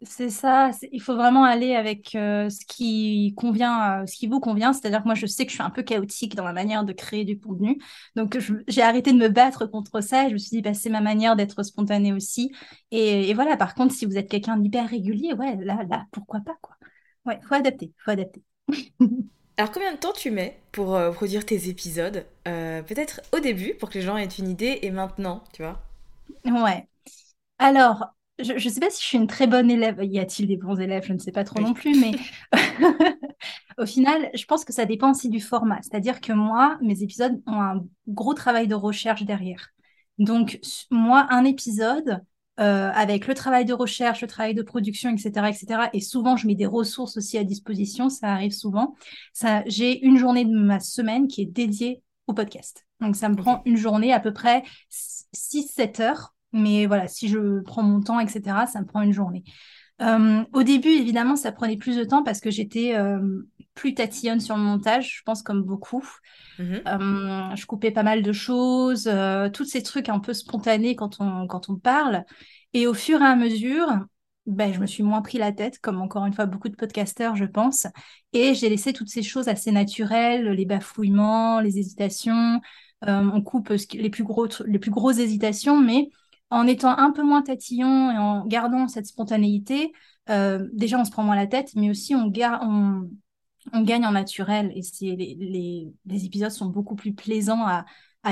C'est 0.02 0.30
ça, 0.30 0.70
il 0.92 1.02
faut 1.02 1.14
vraiment 1.14 1.44
aller 1.44 1.74
avec 1.74 2.14
euh, 2.14 2.48
ce 2.48 2.64
qui 2.64 3.34
convient, 3.36 4.00
euh, 4.02 4.06
ce 4.06 4.16
qui 4.16 4.26
vous 4.28 4.40
convient. 4.40 4.72
C'est-à-dire 4.72 5.00
que 5.02 5.04
moi, 5.04 5.14
je 5.14 5.26
sais 5.26 5.44
que 5.44 5.50
je 5.50 5.56
suis 5.56 5.62
un 5.62 5.68
peu 5.68 5.82
chaotique 5.82 6.34
dans 6.34 6.44
ma 6.44 6.54
manière 6.54 6.84
de 6.84 6.94
créer 6.94 7.26
du 7.26 7.38
contenu. 7.38 7.78
Donc, 8.16 8.38
j'ai 8.66 8.80
arrêté 8.80 9.12
de 9.12 9.18
me 9.18 9.28
battre 9.28 9.66
contre 9.66 10.00
ça 10.00 10.24
et 10.24 10.28
je 10.28 10.32
me 10.34 10.38
suis 10.38 10.50
dit, 10.50 10.62
bah, 10.62 10.72
c'est 10.72 10.88
ma 10.88 11.02
manière 11.02 11.36
d'être 11.36 11.62
spontanée 11.62 12.14
aussi. 12.14 12.50
Et, 12.90 13.28
et, 13.28 13.34
voilà, 13.34 13.58
par 13.58 13.74
contre, 13.74 13.94
si 13.94 14.06
vous 14.06 14.16
êtes 14.16 14.30
quelqu'un 14.30 14.56
d'hyper 14.56 14.88
régulier, 14.88 15.34
ouais, 15.34 15.56
là, 15.56 15.82
là, 15.90 16.06
pourquoi 16.12 16.40
pas, 16.40 16.56
quoi. 16.62 16.76
Ouais, 17.26 17.38
faut 17.46 17.54
adapter, 17.54 17.92
faut 17.98 18.10
adapter. 18.12 18.42
Alors 19.56 19.70
combien 19.70 19.92
de 19.92 19.98
temps 19.98 20.12
tu 20.12 20.30
mets 20.32 20.58
pour 20.72 20.96
euh, 20.96 21.12
produire 21.12 21.44
tes 21.46 21.68
épisodes? 21.68 22.26
Peut-être 22.44 23.20
au 23.32 23.38
début 23.38 23.74
pour 23.74 23.90
que 23.90 23.94
les 23.94 24.00
gens 24.04 24.16
aient 24.16 24.24
une 24.24 24.48
idée 24.48 24.80
et 24.82 24.90
maintenant, 24.90 25.44
tu 25.52 25.62
vois? 25.62 25.80
Ouais. 26.44 26.88
Alors, 27.58 28.14
je 28.42 28.52
ne 28.52 28.58
sais 28.58 28.80
pas 28.80 28.90
si 28.90 29.02
je 29.02 29.06
suis 29.06 29.18
une 29.18 29.26
très 29.26 29.46
bonne 29.46 29.70
élève. 29.70 29.98
Y 30.02 30.18
a-t-il 30.18 30.48
des 30.48 30.56
bons 30.56 30.78
élèves? 30.78 31.04
Je 31.06 31.12
ne 31.12 31.18
sais 31.18 31.32
pas 31.32 31.44
trop 31.44 31.60
non 31.60 31.74
plus, 31.74 31.98
mais 31.98 32.12
au 33.78 33.86
final, 33.86 34.30
je 34.34 34.44
pense 34.44 34.64
que 34.64 34.72
ça 34.72 34.84
dépend 34.84 35.10
aussi 35.10 35.28
du 35.28 35.40
format. 35.40 35.80
C'est-à-dire 35.82 36.20
que 36.20 36.32
moi, 36.32 36.78
mes 36.82 37.02
épisodes 37.02 37.40
ont 37.46 37.60
un 37.60 37.84
gros 38.08 38.34
travail 38.34 38.68
de 38.68 38.74
recherche 38.74 39.22
derrière. 39.22 39.68
Donc, 40.18 40.60
moi, 40.90 41.26
un 41.30 41.44
épisode, 41.44 42.20
euh, 42.60 42.90
avec 42.94 43.26
le 43.26 43.32
travail 43.32 43.64
de 43.64 43.72
recherche, 43.72 44.20
le 44.20 44.28
travail 44.28 44.54
de 44.54 44.62
production, 44.62 45.10
etc., 45.10 45.48
etc. 45.48 45.88
Et 45.94 46.00
souvent, 46.00 46.36
je 46.36 46.46
mets 46.46 46.54
des 46.54 46.66
ressources 46.66 47.16
aussi 47.16 47.38
à 47.38 47.44
disposition, 47.44 48.10
ça 48.10 48.28
arrive 48.28 48.52
souvent. 48.52 48.94
Ça, 49.32 49.62
j'ai 49.66 50.04
une 50.04 50.18
journée 50.18 50.44
de 50.44 50.54
ma 50.54 50.78
semaine 50.78 51.26
qui 51.26 51.40
est 51.42 51.46
dédiée 51.46 52.02
au 52.26 52.34
podcast. 52.34 52.86
Donc, 53.00 53.16
ça 53.16 53.30
me 53.30 53.36
prend 53.36 53.62
une 53.64 53.78
journée 53.78 54.12
à 54.12 54.20
peu 54.20 54.34
près 54.34 54.62
6-7 55.32 56.02
heures. 56.02 56.34
Mais 56.52 56.86
voilà, 56.86 57.06
si 57.06 57.28
je 57.28 57.60
prends 57.62 57.82
mon 57.82 58.00
temps, 58.00 58.20
etc., 58.20 58.66
ça 58.66 58.80
me 58.80 58.86
prend 58.86 59.02
une 59.02 59.12
journée. 59.12 59.44
Euh, 60.00 60.44
au 60.52 60.62
début, 60.62 60.90
évidemment, 60.90 61.36
ça 61.36 61.52
prenait 61.52 61.76
plus 61.76 61.96
de 61.96 62.04
temps 62.04 62.22
parce 62.22 62.40
que 62.40 62.50
j'étais 62.50 62.94
euh, 62.96 63.46
plus 63.74 63.94
tatillonne 63.94 64.40
sur 64.40 64.56
le 64.56 64.62
montage, 64.62 65.18
je 65.18 65.22
pense 65.24 65.42
comme 65.42 65.62
beaucoup. 65.62 66.06
Mhm. 66.58 66.80
Euh, 66.86 67.56
je 67.56 67.66
coupais 67.66 67.90
pas 67.90 68.02
mal 68.02 68.22
de 68.22 68.32
choses, 68.32 69.10
tous 69.52 69.64
ces 69.64 69.82
trucs 69.82 70.08
un 70.08 70.20
peu 70.20 70.32
spontanés 70.32 70.96
quand 70.96 71.20
on, 71.20 71.46
quand 71.46 71.68
on 71.68 71.76
parle. 71.76 72.24
Et 72.72 72.86
au 72.86 72.94
fur 72.94 73.20
et 73.20 73.26
à 73.26 73.36
mesure, 73.36 73.88
ben, 74.46 74.72
je 74.72 74.80
me 74.80 74.86
suis 74.86 75.02
moins 75.02 75.22
pris 75.22 75.38
la 75.38 75.52
tête, 75.52 75.78
comme 75.80 76.00
encore 76.00 76.24
une 76.24 76.32
fois 76.32 76.46
beaucoup 76.46 76.68
de 76.68 76.76
podcasteurs, 76.76 77.36
je 77.36 77.44
pense. 77.44 77.86
Et 78.32 78.54
j'ai 78.54 78.68
laissé 78.70 78.92
toutes 78.92 79.10
ces 79.10 79.22
choses 79.22 79.48
assez 79.48 79.70
naturelles, 79.70 80.48
les 80.48 80.64
bafouillements, 80.64 81.60
les 81.60 81.78
hésitations. 81.78 82.60
on 83.02 83.42
coupe 83.42 83.70
les 83.92 84.10
plus, 84.10 84.24
gros, 84.24 84.48
les 84.66 84.78
plus 84.78 84.90
grosses 84.90 85.18
hésitations, 85.18 85.80
mais 85.80 86.08
en 86.50 86.66
étant 86.66 86.96
un 86.96 87.12
peu 87.12 87.22
moins 87.22 87.42
tatillon 87.42 88.10
et 88.10 88.18
en 88.18 88.44
gardant 88.46 88.88
cette 88.88 89.06
spontanéité, 89.06 89.92
euh, 90.28 90.68
déjà 90.72 90.98
on 90.98 91.04
se 91.04 91.10
prend 91.10 91.22
moins 91.22 91.36
la 91.36 91.46
tête, 91.46 91.70
mais 91.76 91.90
aussi 91.90 92.14
on, 92.14 92.32
on, 93.72 93.82
gagne 93.82 94.04
en 94.04 94.12
naturel 94.12 94.72
et 94.74 94.82
les, 95.16 95.92
les, 96.04 96.24
épisodes 96.24 96.50
sont 96.50 96.66
beaucoup 96.66 96.96
plus 96.96 97.14
plaisants 97.14 97.66
à, 97.66 97.84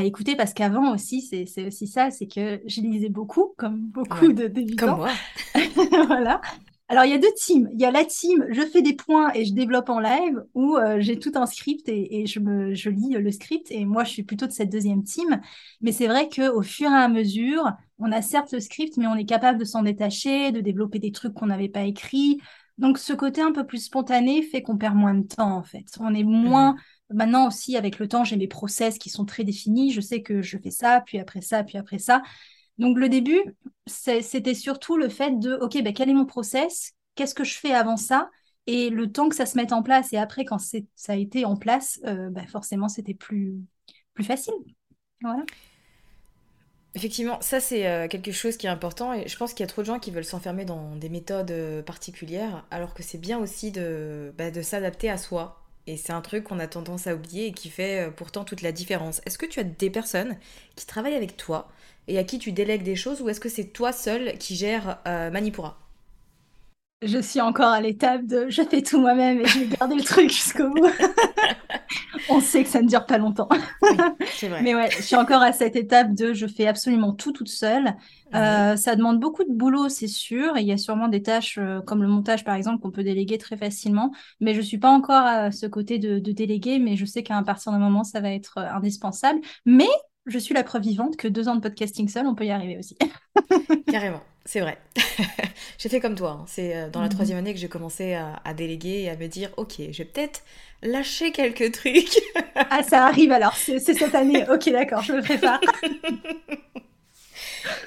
écouter 0.02 0.37
parce 0.37 0.52
qu'avant 0.52 0.92
aussi, 0.92 1.22
c'est 1.22 1.66
aussi 1.66 1.87
ça, 1.87 2.10
c'est 2.10 2.26
que 2.26 2.60
je 2.66 2.82
lisais 2.82 3.08
beaucoup, 3.08 3.54
comme 3.56 3.87
beaucoup 3.87 4.32
de 4.32 4.46
débutants. 4.46 4.87
Comme 4.87 4.96
moi. 4.98 5.10
voilà. 6.06 6.42
Alors, 6.90 7.04
il 7.04 7.11
y 7.11 7.14
a 7.14 7.18
deux 7.18 7.33
teams. 7.37 7.68
Il 7.75 7.80
y 7.80 7.85
a 7.85 7.90
la 7.90 8.04
team, 8.04 8.47
je 8.50 8.62
fais 8.62 8.80
des 8.80 8.95
points 8.95 9.30
et 9.35 9.45
je 9.45 9.52
développe 9.52 9.90
en 9.90 10.00
live, 10.00 10.42
où 10.54 10.76
euh, 10.76 10.97
j'ai 11.00 11.18
tout 11.18 11.33
un 11.35 11.45
script 11.45 11.87
et, 11.87 12.25
je, 12.26 12.40
me, 12.40 12.75
je 12.75 12.88
lis 12.88 13.11
le 13.11 13.30
script. 13.30 13.71
Et 13.71 13.85
moi, 13.85 14.04
je 14.04 14.11
suis 14.11 14.23
plutôt 14.23 14.47
de 14.47 14.52
cette 14.52 14.71
deuxième 14.71 15.02
team. 15.02 15.40
Mais 15.83 15.92
c'est 15.92 16.07
vrai 16.07 16.30
qu'au 16.30 16.62
fur 16.62 16.90
et 16.90 16.95
à 16.95 17.09
mesure, 17.09 17.71
on 17.99 18.11
a 18.11 18.23
certes 18.23 18.52
le 18.52 18.61
script, 18.61 18.97
mais 18.97 19.07
on 19.07 19.16
est 19.16 19.26
capable 19.26 19.59
de 19.59 19.64
s'en 19.64 19.83
détacher, 19.83 20.50
de 20.50 20.61
développer 20.61 20.99
des 20.99 21.12
trucs 21.12 21.35
qu'on 21.35 21.47
n'avait 21.47 21.68
pas 21.68 21.83
écrits. 21.83 22.40
Donc, 22.78 22.97
ce 22.97 23.12
côté 23.12 23.42
un 23.42 23.52
peu 23.52 23.66
plus 23.66 23.85
spontané 23.85 24.42
fait 24.42 24.62
qu'on 24.62 24.78
perd 24.78 24.95
moins 24.95 25.14
de 25.14 25.26
temps, 25.26 25.57
en 25.57 25.62
fait. 25.62 25.87
On 26.00 26.14
est 26.14 26.25
moins... 26.25 26.73
Mhm. 26.73 26.78
Maintenant 27.11 27.49
aussi, 27.49 27.75
avec 27.78 27.99
le 27.99 28.07
temps, 28.07 28.23
j'ai 28.25 28.37
mes 28.37 28.49
process 28.49 28.99
qui 28.99 29.09
sont 29.09 29.25
très 29.25 29.42
définis. 29.42 29.92
Je 29.92 30.00
sais 30.02 30.21
que 30.21 30.42
je 30.42 30.59
fais 30.59 30.71
ça, 30.71 31.02
puis 31.07 31.18
après 31.18 31.40
ça, 31.40 31.64
puis 31.64 31.78
après 31.78 31.99
ça. 31.99 32.23
Donc 32.78 32.99
le 32.99 33.08
début, 33.08 33.42
c'était 33.87 34.54
surtout 34.54 34.97
le 34.97 35.08
fait 35.08 35.38
de, 35.38 35.54
OK, 35.54 35.82
ben, 35.82 35.92
quel 35.92 36.08
est 36.08 36.14
mon 36.14 36.26
process? 36.26 36.92
Qu'est-ce 37.14 37.35
que 37.35 37.44
je 37.44 37.58
fais 37.58 37.75
avant 37.75 37.97
ça? 37.97 38.30
Et 38.66 38.90
le 38.90 39.11
temps 39.11 39.28
que 39.28 39.35
ça 39.35 39.47
se 39.47 39.56
mette 39.56 39.73
en 39.73 39.82
place, 39.82 40.12
et 40.12 40.18
après, 40.18 40.44
quand 40.44 40.58
ça 40.58 41.12
a 41.12 41.16
été 41.16 41.44
en 41.44 41.56
place, 41.56 42.00
euh, 42.06 42.30
ben, 42.30 42.47
forcément, 42.47 42.88
c'était 42.88 43.14
plus, 43.14 43.56
plus 44.14 44.25
facile. 44.25 44.54
Voilà. 45.23 45.44
Effectivement, 46.94 47.40
ça 47.42 47.61
c'est 47.61 47.87
euh, 47.87 48.08
quelque 48.08 48.32
chose 48.32 48.56
qui 48.56 48.66
est 48.66 48.70
important 48.70 49.12
et 49.12 49.28
je 49.28 49.37
pense 49.37 49.52
qu'il 49.52 49.61
y 49.61 49.64
a 49.64 49.66
trop 49.68 49.82
de 49.82 49.87
gens 49.87 49.99
qui 49.99 50.11
veulent 50.11 50.25
s'enfermer 50.25 50.64
dans 50.64 50.97
des 50.97 51.08
méthodes 51.11 51.50
euh, 51.50 51.82
particulières 51.82 52.64
alors 52.70 52.94
que 52.94 53.02
c'est 53.02 53.18
bien 53.18 53.38
aussi 53.38 53.70
de, 53.70 54.32
bah, 54.37 54.50
de 54.50 54.62
s'adapter 54.62 55.11
à 55.11 55.18
soi. 55.18 55.62
Et 55.87 55.97
c'est 55.97 56.12
un 56.12 56.20
truc 56.20 56.44
qu'on 56.44 56.58
a 56.58 56.66
tendance 56.66 57.06
à 57.06 57.14
oublier 57.14 57.47
et 57.47 57.52
qui 57.52 57.70
fait 57.70 58.11
pourtant 58.16 58.44
toute 58.44 58.62
la 58.62 58.73
différence. 58.73 59.20
Est-ce 59.26 59.38
que 59.38 59.47
tu 59.47 59.58
as 59.61 59.64
des 59.64 59.90
personnes 59.90 60.37
qui 60.76 60.87
travaillent 60.87 61.14
avec 61.14 61.37
toi 61.37 61.68
et 62.08 62.18
à 62.18 62.24
qui 62.24 62.38
tu 62.38 62.52
délègues 62.52 62.82
des 62.82 62.96
choses 62.96 63.22
ou 63.22 63.28
est-ce 63.28 63.40
que 63.40 63.48
c'est 63.48 63.66
toi 63.66 63.92
seul 63.92 64.36
qui 64.38 64.56
gère 64.56 64.98
euh, 65.06 65.30
Manipura? 65.30 65.78
Je 67.00 67.18
suis 67.18 67.40
encore 67.40 67.68
à 67.70 67.80
l'étape 67.80 68.26
de 68.26 68.46
je 68.48 68.60
fais 68.62 68.82
tout 68.82 69.00
moi-même 69.00 69.40
et 69.40 69.46
je 69.46 69.60
vais 69.60 69.76
garder 69.76 69.94
le 69.94 70.02
truc 70.02 70.30
jusqu'au 70.30 70.68
bout. 70.68 70.88
On 72.28 72.40
sait 72.40 72.64
que 72.64 72.68
ça 72.68 72.82
ne 72.82 72.88
dure 72.88 73.06
pas 73.06 73.18
longtemps. 73.18 73.48
c'est 74.34 74.48
vrai. 74.48 74.62
Mais 74.62 74.74
ouais, 74.74 74.90
je 74.90 75.02
suis 75.02 75.14
encore 75.14 75.40
à 75.40 75.52
cette 75.52 75.76
étape 75.76 76.12
de 76.14 76.32
je 76.32 76.46
fais 76.48 76.66
absolument 76.66 77.12
tout 77.12 77.30
toute 77.30 77.48
seule. 77.48 77.94
Euh, 78.34 78.74
ça 78.74 78.96
demande 78.96 79.20
beaucoup 79.20 79.44
de 79.44 79.52
boulot, 79.52 79.88
c'est 79.88 80.08
sûr. 80.08 80.56
Et 80.56 80.62
il 80.62 80.66
y 80.66 80.72
a 80.72 80.76
sûrement 80.76 81.06
des 81.06 81.22
tâches 81.22 81.56
euh, 81.58 81.80
comme 81.80 82.02
le 82.02 82.08
montage, 82.08 82.44
par 82.44 82.56
exemple, 82.56 82.82
qu'on 82.82 82.90
peut 82.90 83.04
déléguer 83.04 83.38
très 83.38 83.56
facilement. 83.56 84.12
Mais 84.40 84.52
je 84.52 84.58
ne 84.58 84.64
suis 84.64 84.78
pas 84.78 84.90
encore 84.90 85.24
à 85.24 85.52
ce 85.52 85.66
côté 85.66 85.98
de, 86.00 86.18
de 86.18 86.32
déléguer, 86.32 86.80
mais 86.80 86.96
je 86.96 87.04
sais 87.04 87.22
qu'à 87.22 87.40
partir 87.42 87.70
d'un 87.70 87.78
moment, 87.78 88.02
ça 88.02 88.20
va 88.20 88.30
être 88.32 88.58
indispensable. 88.58 89.38
Mais 89.64 89.88
je 90.28 90.38
suis 90.38 90.54
la 90.54 90.64
preuve 90.64 90.82
vivante 90.82 91.16
que 91.16 91.28
deux 91.28 91.49
ans 91.49 91.56
de 91.56 91.61
podcasting 91.61 92.08
seul, 92.08 92.26
on 92.26 92.35
peut 92.35 92.47
y 92.47 92.50
arriver 92.50 92.78
aussi. 92.78 92.97
Carrément, 93.90 94.23
c'est 94.44 94.61
vrai. 94.61 94.78
j'ai 95.78 95.88
fait 95.88 96.00
comme 96.00 96.14
toi. 96.14 96.40
Hein. 96.40 96.44
C'est 96.47 96.76
euh, 96.76 96.90
dans 96.90 97.00
la 97.00 97.06
mhm. 97.06 97.12
troisième 97.12 97.38
année 97.38 97.54
que 97.54 97.61
j'ai 97.61 97.68
commencé 97.68 98.14
à, 98.14 98.54
déléguer 98.54 99.02
et 99.02 99.11
à 99.11 99.16
me 99.16 99.26
dire, 99.26 99.50
ok, 99.56 99.75
je 99.90 99.99
vais 99.99 100.04
peut-être 100.04 100.42
lâcher 100.82 101.32
quelques 101.32 101.73
trucs. 101.73 102.20
ah, 102.54 102.82
ça 102.82 103.06
arrive 103.06 103.32
alors. 103.32 103.54
C'est 103.54 103.78
cette 103.80 104.14
année. 104.14 104.44
Ok, 104.50 104.70
d'accord, 104.70 105.02
je 105.02 105.12
me 105.12 105.23
prépare. 105.23 105.61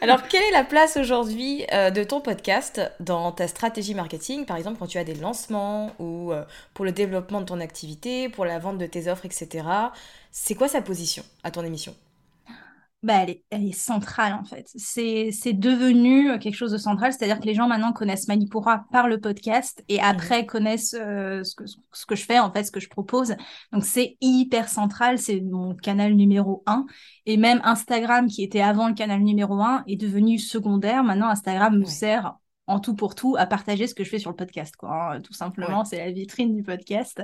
Alors, 0.01 0.27
quelle 0.27 0.43
est 0.43 0.51
la 0.51 0.63
place 0.63 0.97
aujourd'hui 0.97 1.65
euh, 1.71 1.91
de 1.91 2.03
ton 2.03 2.21
podcast 2.21 2.81
dans 2.99 3.31
ta 3.31 3.47
stratégie 3.47 3.93
marketing 3.93 4.45
Par 4.45 4.57
exemple, 4.57 4.77
quand 4.79 4.87
tu 4.87 4.97
as 4.97 5.03
des 5.03 5.13
lancements 5.13 5.91
ou 5.99 6.31
euh, 6.31 6.43
pour 6.73 6.85
le 6.85 6.91
développement 6.91 7.41
de 7.41 7.45
ton 7.45 7.59
activité, 7.59 8.29
pour 8.29 8.45
la 8.45 8.59
vente 8.59 8.77
de 8.77 8.85
tes 8.85 9.07
offres, 9.09 9.25
etc. 9.25 9.65
C'est 10.31 10.55
quoi 10.55 10.67
sa 10.67 10.81
position 10.81 11.23
à 11.43 11.51
ton 11.51 11.63
émission? 11.63 11.95
Bah, 13.03 13.25
elle, 13.49 13.65
est, 13.65 13.71
centrale 13.71 14.33
en 14.33 14.43
fait. 14.43 14.69
C'est, 14.75 15.31
devenu 15.53 16.29
euh, 16.29 16.37
quelque 16.37 16.55
chose 16.55 16.71
de 16.71 16.77
central, 16.77 17.11
c'est-à-dire 17.11 17.39
que 17.39 17.45
les 17.45 17.55
gens 17.55 17.67
maintenant 17.67 17.93
connaissent 17.93 18.27
Manipura 18.27 18.85
par 18.91 19.07
le 19.07 19.19
podcast 19.19 19.83
et 19.89 19.97
mmh. 19.97 20.03
après 20.03 20.45
connaissent 20.45 20.95
euh, 20.99 21.43
ce, 21.43 21.55
que, 21.55 21.63
ce 21.65 22.05
que 22.05 22.15
je 22.15 22.23
fais, 22.23 22.37
en 22.39 22.51
fait, 22.51 22.63
ce 22.63 22.71
que 22.71 22.79
je 22.79 22.89
propose. 22.89 23.35
Donc 23.71 23.85
c'est 23.85 24.17
hyper 24.21 24.69
central, 24.69 25.17
c'est 25.17 25.41
mon 25.41 25.75
canal 25.75 26.13
numéro 26.13 26.61
un. 26.67 26.85
Et 27.25 27.37
même 27.37 27.59
Instagram, 27.63 28.27
qui 28.27 28.43
était 28.43 28.61
avant 28.61 28.87
le 28.87 28.93
canal 28.93 29.21
numéro 29.21 29.59
un, 29.61 29.83
est 29.87 29.97
devenu 29.97 30.37
secondaire. 30.37 31.03
Maintenant, 31.03 31.29
Instagram 31.29 31.79
me 31.79 31.85
sert 31.85 32.35
en 32.67 32.79
tout 32.79 32.95
pour 32.95 33.15
tout 33.15 33.35
à 33.37 33.47
partager 33.47 33.87
ce 33.87 33.95
que 33.95 34.03
je 34.03 34.09
fais 34.09 34.19
sur 34.19 34.29
le 34.29 34.35
podcast 34.35 34.75
quoi 34.75 35.15
hein. 35.15 35.21
tout 35.21 35.33
simplement 35.33 35.83
c'est 35.83 35.97
la 35.97 36.11
vitrine 36.11 36.55
du 36.55 36.63
podcast 36.63 37.21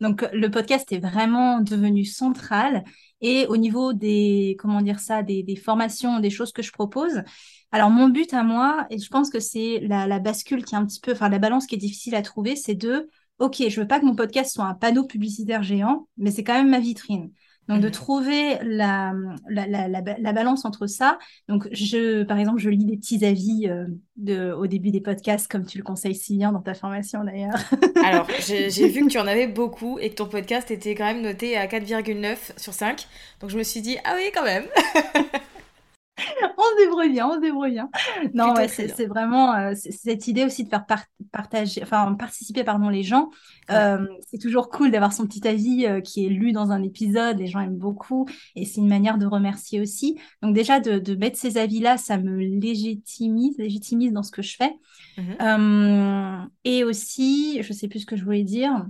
donc 0.00 0.28
le 0.32 0.50
podcast 0.50 0.90
est 0.92 0.98
vraiment 0.98 1.60
devenu 1.60 2.04
central 2.04 2.84
et 3.20 3.46
au 3.46 3.56
niveau 3.56 3.92
des, 3.92 4.56
comment 4.58 4.82
dire 4.82 5.00
ça, 5.00 5.22
des, 5.22 5.56
formations, 5.56 6.20
des 6.20 6.30
choses 6.30 6.52
que 6.52 6.62
je 6.62 6.72
propose. 6.72 7.22
Alors, 7.72 7.90
mon 7.90 8.08
but 8.08 8.32
à 8.34 8.42
moi, 8.42 8.86
et 8.90 8.98
je 8.98 9.08
pense 9.08 9.30
que 9.30 9.40
c'est 9.40 9.80
la, 9.80 10.18
bascule 10.18 10.64
qui 10.64 10.74
est 10.74 10.78
un 10.78 10.86
petit 10.86 11.00
peu, 11.00 11.12
enfin, 11.12 11.28
la 11.28 11.38
balance 11.38 11.66
qui 11.66 11.74
est 11.74 11.78
difficile 11.78 12.14
à 12.14 12.22
trouver, 12.22 12.56
c'est 12.56 12.74
de, 12.74 13.08
OK, 13.38 13.62
je 13.68 13.80
veux 13.80 13.86
pas 13.86 14.00
que 14.00 14.06
mon 14.06 14.14
podcast 14.14 14.52
soit 14.52 14.64
un 14.64 14.74
panneau 14.74 15.04
publicitaire 15.04 15.62
géant, 15.62 16.08
mais 16.16 16.30
c'est 16.30 16.44
quand 16.44 16.54
même 16.54 16.70
ma 16.70 16.80
vitrine. 16.80 17.30
Donc, 17.70 17.82
de 17.82 17.86
mhm. 17.86 17.92
trouver 17.92 18.58
la, 18.62 19.12
la, 19.48 20.32
balance 20.32 20.64
entre 20.64 20.88
ça. 20.88 21.18
Donc, 21.48 21.68
je, 21.70 22.24
par 22.24 22.36
exemple, 22.36 22.58
je 22.58 22.68
lis 22.68 22.84
des 22.84 22.96
petits 22.96 23.24
avis 23.24 23.68
euh, 23.68 23.86
de, 24.16 24.50
au 24.52 24.66
début 24.66 24.90
des 24.90 25.00
podcasts, 25.00 25.48
comme 25.48 25.64
tu 25.64 25.78
le 25.78 25.84
conseilles 25.84 26.16
si 26.16 26.36
bien 26.36 26.50
dans 26.50 26.62
ta 26.62 26.74
formation 26.74 27.22
d'ailleurs. 27.22 27.54
Alors, 28.04 28.26
j'ai 28.40 28.88
vu 28.88 29.04
que 29.04 29.08
tu 29.08 29.20
en 29.20 29.26
avais 29.28 29.46
beaucoup 29.46 30.00
et 30.00 30.10
que 30.10 30.16
ton 30.16 30.26
podcast 30.26 30.72
était 30.72 30.96
quand 30.96 31.04
même 31.04 31.22
noté 31.22 31.56
à 31.56 31.68
4,9 31.68 32.36
sur 32.56 32.72
5. 32.72 33.06
Donc, 33.40 33.50
je 33.50 33.56
me 33.56 33.62
suis 33.62 33.82
dit, 33.82 33.98
ah 34.02 34.14
oui, 34.16 34.32
quand 34.34 34.44
même. 34.44 34.64
on 36.58 36.62
se 36.62 36.84
débrouille 36.84 37.10
bien, 37.10 37.28
on 37.28 37.34
se 37.34 37.40
débrouille 37.40 37.72
bien. 37.72 37.90
Non, 38.34 38.54
ouais, 38.54 38.68
c'est 38.68 39.06
vraiment 39.06 39.54
euh, 39.54 39.74
cette 39.74 40.28
idée 40.28 40.44
aussi 40.44 40.64
de 40.64 40.68
faire 40.68 40.84
partager, 41.32 41.82
enfin 41.82 42.14
participer 42.14 42.64
pardon 42.64 42.88
les 42.88 43.02
gens. 43.02 43.30
Euh, 43.70 44.06
c'est 44.28 44.38
toujours 44.38 44.68
cool 44.68 44.90
d'avoir 44.90 45.12
son 45.12 45.26
petit 45.26 45.46
avis 45.46 45.86
euh, 45.86 46.00
qui 46.00 46.26
est 46.26 46.28
lu 46.28 46.52
dans 46.52 46.70
un 46.70 46.82
épisode. 46.82 47.38
Les 47.38 47.46
gens 47.46 47.60
aiment 47.60 47.78
beaucoup 47.78 48.26
et 48.56 48.64
c'est 48.64 48.80
une 48.80 48.88
manière 48.88 49.18
de 49.18 49.26
remercier 49.26 49.80
aussi. 49.80 50.18
Donc 50.42 50.54
déjà 50.54 50.80
de, 50.80 51.14
mettre 51.14 51.38
ces 51.38 51.58
avis-là, 51.58 51.96
ça 51.96 52.18
me 52.18 52.36
légitimise, 52.38 53.56
légitimise 53.58 54.12
dans 54.12 54.22
ce 54.22 54.30
que 54.30 54.42
je 54.42 54.56
fais. 54.56 54.74
Mmh 55.18 56.40
et 56.64 56.84
aussi, 56.84 57.62
je 57.62 57.72
sais 57.72 57.88
plus 57.88 58.00
ce 58.00 58.06
que 58.06 58.16
je 58.16 58.24
voulais 58.24 58.44
dire. 58.44 58.86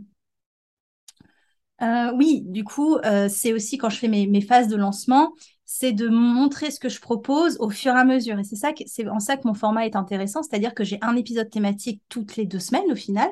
oui, 2.14 2.42
du 2.46 2.64
coup, 2.64 2.98
c'est 3.28 3.52
aussi 3.52 3.78
quand 3.78 3.90
je 3.90 3.96
fais 3.96 4.08
mes, 4.08 4.26
mes, 4.26 4.40
phases 4.40 4.68
de 4.68 4.76
lancement, 4.76 5.32
c'est 5.72 5.92
de 5.92 6.08
montrer 6.08 6.72
ce 6.72 6.80
que 6.80 6.88
je 6.88 7.00
propose 7.00 7.56
au 7.60 7.70
fur 7.70 7.92
et 7.92 7.96
à 7.96 8.04
mesure. 8.04 8.36
Et 8.40 8.42
c'est 8.42 8.56
ça, 8.56 8.72
c'est 8.86 9.06
en 9.06 9.20
ça 9.20 9.36
que 9.36 9.46
mon 9.46 9.54
format 9.54 9.86
est 9.86 9.94
intéressant, 9.94 10.42
c'est-à-dire 10.42 10.74
que 10.74 10.82
j'ai 10.82 10.98
un 11.00 11.14
épisode 11.14 11.48
thématique 11.48 12.02
toutes 12.08 12.34
les 12.34 12.44
deux 12.44 12.58
semaines 12.58 12.90
au 12.90 12.96
final. 12.96 13.28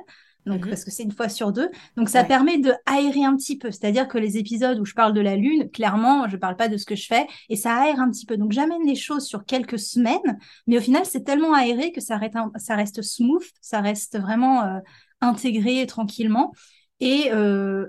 Donc, 0.46 0.62
mhm. 0.62 0.68
parce 0.68 0.84
que 0.84 0.92
c'est 0.92 1.02
une 1.02 1.10
fois 1.10 1.28
sur 1.28 1.50
deux. 1.50 1.68
Donc, 1.96 2.08
ça 2.08 2.22
permet 2.22 2.58
de 2.58 2.72
aérer 2.86 3.24
un 3.24 3.34
petit 3.34 3.58
peu. 3.58 3.72
C'est-à-dire 3.72 4.06
que 4.06 4.18
les 4.18 4.38
épisodes 4.38 4.78
où 4.78 4.84
je 4.84 4.94
parle 4.94 5.14
de 5.14 5.20
la 5.20 5.34
Lune, 5.34 5.68
clairement, 5.68 6.28
je 6.28 6.36
ne 6.36 6.40
parle 6.40 6.54
pas 6.54 6.68
de 6.68 6.76
ce 6.76 6.86
que 6.86 6.94
je 6.94 7.06
fais 7.08 7.26
et 7.48 7.56
ça 7.56 7.74
aère 7.74 7.98
un 7.98 8.08
petit 8.08 8.24
peu. 8.24 8.36
Donc, 8.36 8.52
j'amène 8.52 8.86
les 8.86 8.94
choses 8.94 9.26
sur 9.26 9.44
quelques 9.44 9.80
semaines, 9.80 10.38
mais 10.68 10.78
au 10.78 10.80
final, 10.80 11.04
c'est 11.06 11.24
tellement 11.24 11.54
aéré 11.54 11.90
que 11.90 12.00
ça 12.00 12.18
reste, 12.18 12.36
ça 12.54 12.76
reste 12.76 13.02
smooth, 13.02 13.42
ça 13.60 13.80
reste 13.80 14.16
vraiment 14.16 14.62
euh, 14.62 14.78
intégré 15.20 15.84
tranquillement. 15.88 16.52
Et, 17.00 17.32
euh, 17.32 17.88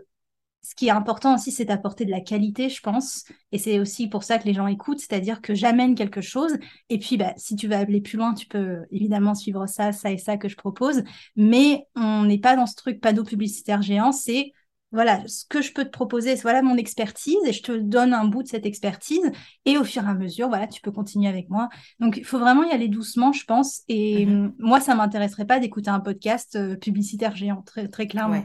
ce 0.61 0.75
qui 0.75 0.87
est 0.87 0.91
important 0.91 1.35
aussi, 1.35 1.51
c'est 1.51 1.65
d'apporter 1.65 2.05
de 2.05 2.11
la 2.11 2.19
qualité, 2.19 2.69
je 2.69 2.81
pense. 2.81 3.25
Et 3.51 3.57
c'est 3.57 3.79
aussi 3.79 4.07
pour 4.07 4.23
ça 4.23 4.37
que 4.37 4.45
les 4.45 4.53
gens 4.53 4.67
écoutent, 4.67 4.99
c'est-à-dire 4.99 5.41
que 5.41 5.55
j'amène 5.55 5.95
quelque 5.95 6.21
chose. 6.21 6.57
Et 6.89 6.99
puis, 6.99 7.17
bah, 7.17 7.33
si 7.37 7.55
tu 7.55 7.67
veux 7.67 7.75
aller 7.75 8.01
plus 8.01 8.17
loin, 8.17 8.33
tu 8.33 8.45
peux 8.45 8.79
évidemment 8.91 9.35
suivre 9.35 9.67
ça, 9.67 9.91
ça 9.91 10.11
et 10.11 10.17
ça 10.17 10.37
que 10.37 10.49
je 10.49 10.57
propose. 10.57 11.03
Mais 11.35 11.85
on 11.95 12.25
n'est 12.25 12.39
pas 12.39 12.55
dans 12.55 12.65
ce 12.65 12.75
truc 12.75 12.99
panneau 12.99 13.23
publicitaire 13.23 13.81
géant. 13.81 14.11
C'est 14.11 14.51
voilà, 14.91 15.21
ce 15.27 15.45
que 15.47 15.61
je 15.61 15.71
peux 15.71 15.85
te 15.85 15.91
proposer, 15.91 16.35
c'est 16.35 16.41
voilà 16.41 16.63
mon 16.63 16.75
expertise 16.75 17.37
et 17.45 17.53
je 17.53 17.61
te 17.61 17.71
donne 17.71 18.11
un 18.11 18.25
bout 18.25 18.41
de 18.41 18.47
cette 18.47 18.65
expertise 18.65 19.31
et 19.65 19.77
au 19.77 19.83
fur 19.83 20.03
et 20.03 20.07
à 20.07 20.15
mesure, 20.15 20.47
voilà, 20.47 20.65
tu 20.65 20.81
peux 20.81 20.91
continuer 20.91 21.29
avec 21.29 21.47
moi. 21.49 21.69
Donc, 21.99 22.17
il 22.17 22.25
faut 22.25 22.39
vraiment 22.39 22.63
y 22.63 22.71
aller 22.71 22.87
doucement, 22.87 23.31
je 23.31 23.45
pense. 23.45 23.83
Et 23.87 24.25
mmh 24.25 24.53
moi, 24.57 24.79
ça 24.79 24.95
m'intéresserait 24.95 25.45
pas 25.45 25.59
d'écouter 25.59 25.89
un 25.89 25.99
podcast 25.99 26.55
euh, 26.55 26.75
publicitaire 26.75 27.35
géant, 27.35 27.61
très, 27.61 27.87
très 27.87 28.07
clairement. 28.07 28.43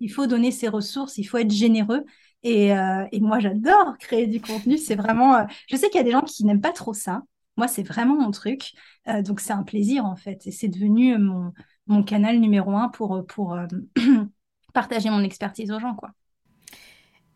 Il 0.00 0.08
faut 0.10 0.26
donner 0.26 0.50
ses 0.50 0.68
ressources, 0.68 1.18
il 1.18 1.24
faut 1.24 1.38
être 1.38 1.50
généreux. 1.50 2.04
Et, 2.42 2.76
euh, 2.76 3.06
et 3.12 3.20
moi, 3.20 3.38
j'adore 3.40 3.96
créer 3.98 4.26
du 4.26 4.40
contenu. 4.40 4.78
C'est 4.78 4.94
vraiment. 4.94 5.36
Euh, 5.36 5.44
je 5.68 5.76
sais 5.76 5.88
qu'il 5.88 5.98
y 5.98 6.00
a 6.00 6.04
des 6.04 6.12
gens 6.12 6.22
qui 6.22 6.44
n'aiment 6.44 6.60
pas 6.60 6.72
trop 6.72 6.94
ça. 6.94 7.22
Moi, 7.56 7.68
c'est 7.68 7.82
vraiment 7.82 8.16
mon 8.16 8.30
truc. 8.30 8.72
donc, 9.24 9.40
c'est 9.40 9.52
un 9.52 9.62
plaisir, 9.62 10.04
en 10.04 10.16
fait. 10.16 10.46
Et 10.46 10.50
c'est 10.50 10.68
devenu 10.68 11.16
mon, 11.18 11.52
mon 11.86 12.02
canal 12.02 12.38
numéro 12.38 12.72
un 12.72 12.88
pour, 12.88 13.24
pour 13.26 13.56
partager 14.74 15.10
mon 15.10 15.22
expertise 15.22 15.70
aux 15.72 15.80
gens, 15.80 15.94
quoi. 15.94 16.10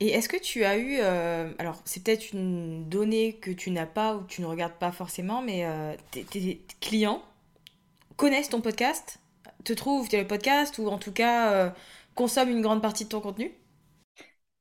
Et 0.00 0.08
est-ce 0.08 0.30
que 0.30 0.38
tu 0.38 0.64
as 0.64 0.78
eu, 0.78 0.98
euh, 1.00 1.52
alors 1.58 1.82
c'est 1.84 2.02
peut-être 2.02 2.32
une 2.32 2.88
donnée 2.88 3.34
que 3.34 3.50
tu 3.50 3.70
n'as 3.70 3.86
pas 3.86 4.16
ou 4.16 4.22
que 4.22 4.28
tu 4.28 4.40
ne 4.40 4.46
regardes 4.46 4.78
pas 4.78 4.92
forcément, 4.92 5.42
mais 5.42 5.66
euh, 5.66 5.94
tes, 6.10 6.64
clients 6.80 7.22
connaissent 8.16 8.48
ton 8.48 8.62
podcast, 8.62 9.20
te 9.62 9.74
trouvent 9.74 10.08
le 10.10 10.26
podcast 10.26 10.78
ou 10.78 10.88
en 10.88 10.96
tout 10.96 11.12
cas 11.12 11.52
euh, 11.52 11.70
consomment 12.20 12.50
une 12.50 12.60
grande 12.60 12.82
partie 12.82 13.04
de 13.04 13.08
ton 13.08 13.20
contenu? 13.22 13.50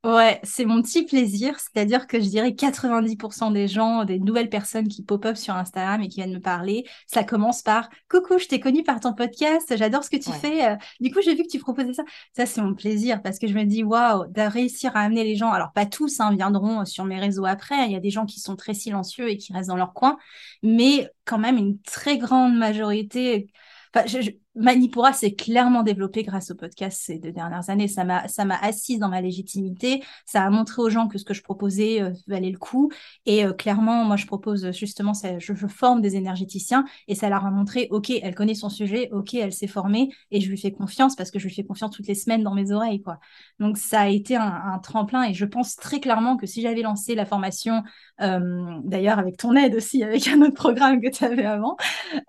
Ouais, 0.06 0.40
c'est 0.44 0.64
mon 0.64 0.82
petit 0.82 1.04
plaisir, 1.04 1.60
c'est-à-dire 1.60 2.08
que 2.08 2.22
je 2.22 2.30
dirais 2.30 2.54
90% 2.54 3.52
des 3.52 3.68
gens, 3.68 4.06
des 4.06 4.18
nouvelles 4.18 4.50
personnes 4.50 4.88
qui 4.88 5.04
pop-up 5.04 5.36
sur 5.36 5.56
Instagram 5.56 6.02
et 6.02 6.08
qui 6.08 6.22
viennent 6.22 6.36
me 6.36 6.40
parler, 6.40 6.86
ça 7.06 7.26
commence 7.26 7.62
par 7.62 7.90
Coucou, 8.10 8.38
je 8.38 8.46
t'ai 8.46 8.62
connu 8.62 8.82
par 8.84 9.02
ton 9.02 9.14
podcast, 9.14 9.76
j'adore 9.76 10.06
ce 10.06 10.10
que 10.10 10.16
tu 10.16 10.32
fais. 10.32 10.70
Euh, 10.70 10.76
du 11.02 11.12
coup, 11.12 11.20
j'ai 11.22 11.36
vu 11.36 11.44
que 11.44 11.50
tu 11.50 11.60
proposais 11.60 11.92
ça. 11.92 12.04
Ça, 12.34 12.46
c'est 12.46 12.62
mon 12.62 12.76
plaisir 12.76 13.22
parce 13.22 13.40
que 13.40 13.48
je 13.48 13.54
me 13.54 13.66
dis 13.66 13.84
Waouh, 13.84 14.26
de 14.32 14.42
réussir 14.42 14.96
à 14.96 15.02
amener 15.02 15.26
les 15.26 15.36
gens. 15.36 15.52
Alors, 15.52 15.74
pas 15.74 15.86
tous 15.86 16.22
hein, 16.22 16.34
viendront 16.34 16.86
sur 16.86 17.04
mes 17.04 17.20
réseaux 17.20 17.46
après. 17.46 17.86
Il 17.88 17.92
y 17.92 17.98
a 17.98 18.00
des 18.00 18.10
gens 18.10 18.26
qui 18.26 18.40
sont 18.40 18.56
très 18.56 18.74
silencieux 18.74 19.30
et 19.30 19.36
qui 19.36 19.52
restent 19.52 19.68
dans 19.68 19.76
leur 19.76 19.94
coin, 19.94 20.18
mais 20.64 21.12
quand 21.26 21.40
même 21.40 21.58
une 21.58 21.78
très 21.82 22.18
grande 22.18 22.56
majorité. 22.56 23.52
Enfin, 23.94 24.06
je, 24.08 24.32
Manipura 24.60 25.14
s'est 25.14 25.34
clairement 25.34 25.84
développé 25.84 26.24
grâce 26.24 26.52
au 26.52 26.56
podcast 26.56 27.02
ces 27.02 27.18
deux 27.18 27.32
dernières 27.32 27.70
années. 27.70 27.88
Ça 27.88 28.04
m'a, 28.04 28.28
ça 28.28 28.44
m'a 28.44 28.58
assise 28.58 29.00
dans 29.00 29.08
ma 29.08 29.22
légitimité. 29.22 30.04
Ça 30.26 30.44
a 30.44 30.50
montré 30.50 30.82
aux 30.82 30.90
gens 30.90 31.08
que 31.08 31.18
ce 31.18 31.24
que 31.24 31.34
je 31.34 31.42
proposais 31.42 32.02
euh, 32.02 32.12
valait 32.28 32.52
le 32.52 32.58
coup. 32.58 32.92
Et 33.26 33.46
euh, 33.46 33.54
clairement, 33.54 34.04
moi, 34.04 34.18
je 34.18 34.26
propose 34.26 34.72
justement, 34.72 35.14
je, 35.14 35.54
forme 35.68 36.02
des 36.02 36.16
énergéticiens 36.16 36.84
et 37.08 37.16
ça 37.16 37.30
leur 37.30 37.46
a 37.46 37.52
montré, 37.52 37.88
OK, 37.92 38.10
elle 38.10 38.36
connaît 38.36 38.54
son 38.54 38.70
sujet, 38.70 39.10
OK, 39.12 39.34
elle 39.34 39.54
s'est 39.54 39.68
formée 39.68 40.10
et 40.32 40.42
je 40.42 40.50
lui 40.50 40.58
fais 40.58 40.72
confiance 40.72 41.16
parce 41.16 41.32
que 41.32 41.40
je 41.40 41.48
lui 41.48 41.54
fais 41.54 41.64
confiance 41.64 41.92
toutes 41.92 42.08
les 42.08 42.16
semaines 42.16 42.44
dans 42.44 42.54
mes 42.54 42.72
oreilles, 42.72 43.02
quoi. 43.02 43.20
Donc, 43.60 43.78
ça 43.78 44.02
a 44.02 44.08
été 44.08 44.36
un, 44.36 44.80
tremplin 44.84 45.24
et 45.24 45.34
je 45.34 45.46
pense 45.46 45.76
très 45.76 46.00
clairement 46.00 46.38
que 46.38 46.46
si 46.48 46.62
j'avais 46.62 46.82
lancé 46.82 47.16
la 47.16 47.26
formation, 47.26 47.84
euh, 48.22 48.80
d'ailleurs, 48.84 49.20
avec 49.20 49.38
ton 49.38 49.56
aide 49.56 49.76
aussi, 49.76 50.04
avec 50.04 50.28
un 50.28 50.42
autre 50.42 50.54
programme 50.54 51.02
que 51.02 51.10
tu 51.10 51.24
avais 51.24 51.46
avant, 51.46 51.78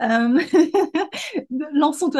euh, 0.02 0.40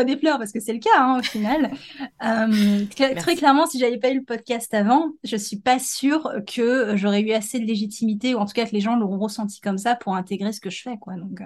des 0.04 0.16
fleurs 0.16 0.38
parce 0.38 0.52
que 0.52 0.61
c'est 0.61 0.73
le 0.73 0.78
cas 0.78 0.99
hein, 0.99 1.19
au 1.19 1.23
final. 1.23 1.71
Euh, 2.23 2.85
très 2.90 3.35
clairement, 3.35 3.66
si 3.66 3.78
j'avais 3.78 3.99
pas 3.99 4.11
eu 4.11 4.19
le 4.19 4.25
podcast 4.25 4.75
avant, 4.75 5.12
je 5.25 5.37
suis 5.37 5.57
pas 5.57 5.78
sûre 5.78 6.30
que 6.47 6.95
j'aurais 6.97 7.23
eu 7.23 7.33
assez 7.33 7.59
de 7.59 7.64
légitimité 7.64 8.35
ou 8.35 8.38
en 8.38 8.45
tout 8.45 8.52
cas 8.52 8.66
que 8.66 8.73
les 8.73 8.80
gens 8.80 8.95
l'auront 8.97 9.19
ressenti 9.19 9.61
comme 9.61 9.78
ça 9.78 9.97
pour 9.97 10.14
intégrer 10.14 10.52
ce 10.52 10.61
que 10.61 10.69
je 10.69 10.83
fais, 10.83 10.99
quoi. 10.99 11.14
Donc, 11.14 11.40
euh, 11.40 11.45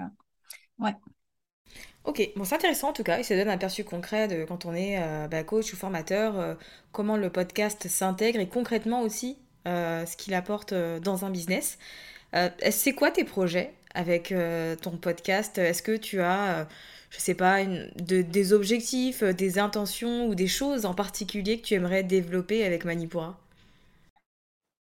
ouais. 0.81 0.95
Ok, 2.05 2.29
bon 2.35 2.45
c'est 2.45 2.57
intéressant 2.57 2.89
en 2.89 2.93
tout 2.93 3.05
cas, 3.05 3.21
et 3.21 3.23
ça 3.23 3.37
donne 3.37 3.49
un 3.49 3.55
aperçu 3.55 3.85
concret 3.85 4.27
de 4.27 4.45
quand 4.45 4.67
on 4.67 4.75
est 4.75 5.01
euh, 5.01 5.29
bah, 5.29 5.45
coach 5.45 5.73
ou 5.73 5.77
formateur, 5.77 6.57
comment 6.91 7.17
le 7.17 7.31
podcast 7.31 7.87
s'intègre 7.87 8.41
et 8.41 8.49
concrètement 8.49 9.03
aussi 9.03 9.39
ce 9.65 10.17
qu'il 10.17 10.35
apporte 10.35 10.75
dans 10.75 11.25
un 11.25 11.31
business. 11.31 11.79
c'est 12.71 12.93
quoi 12.95 13.11
tes 13.13 13.25
projets 13.25 13.73
avec 13.95 14.35
ton 14.83 14.97
podcast? 14.99 15.57
Est-ce 15.57 15.83
que 15.83 15.97
tu 15.97 16.21
as 16.21 16.67
je 17.17 17.21
sais 17.21 17.35
pas, 17.35 17.65
de, 17.65 18.23
des 18.23 18.53
objectifs, 18.53 19.23
euh, 19.23 19.33
des 19.33 19.59
intentions 19.59 20.27
ou 20.29 20.35
des 20.35 20.49
choses 20.49 20.87
en 20.87 20.95
particulier 20.95 21.59
que 21.61 21.67
tu 21.67 21.75
aimerais 21.75 22.03
développer 22.05 22.65
avec 22.65 22.85
Manipura? 22.85 23.39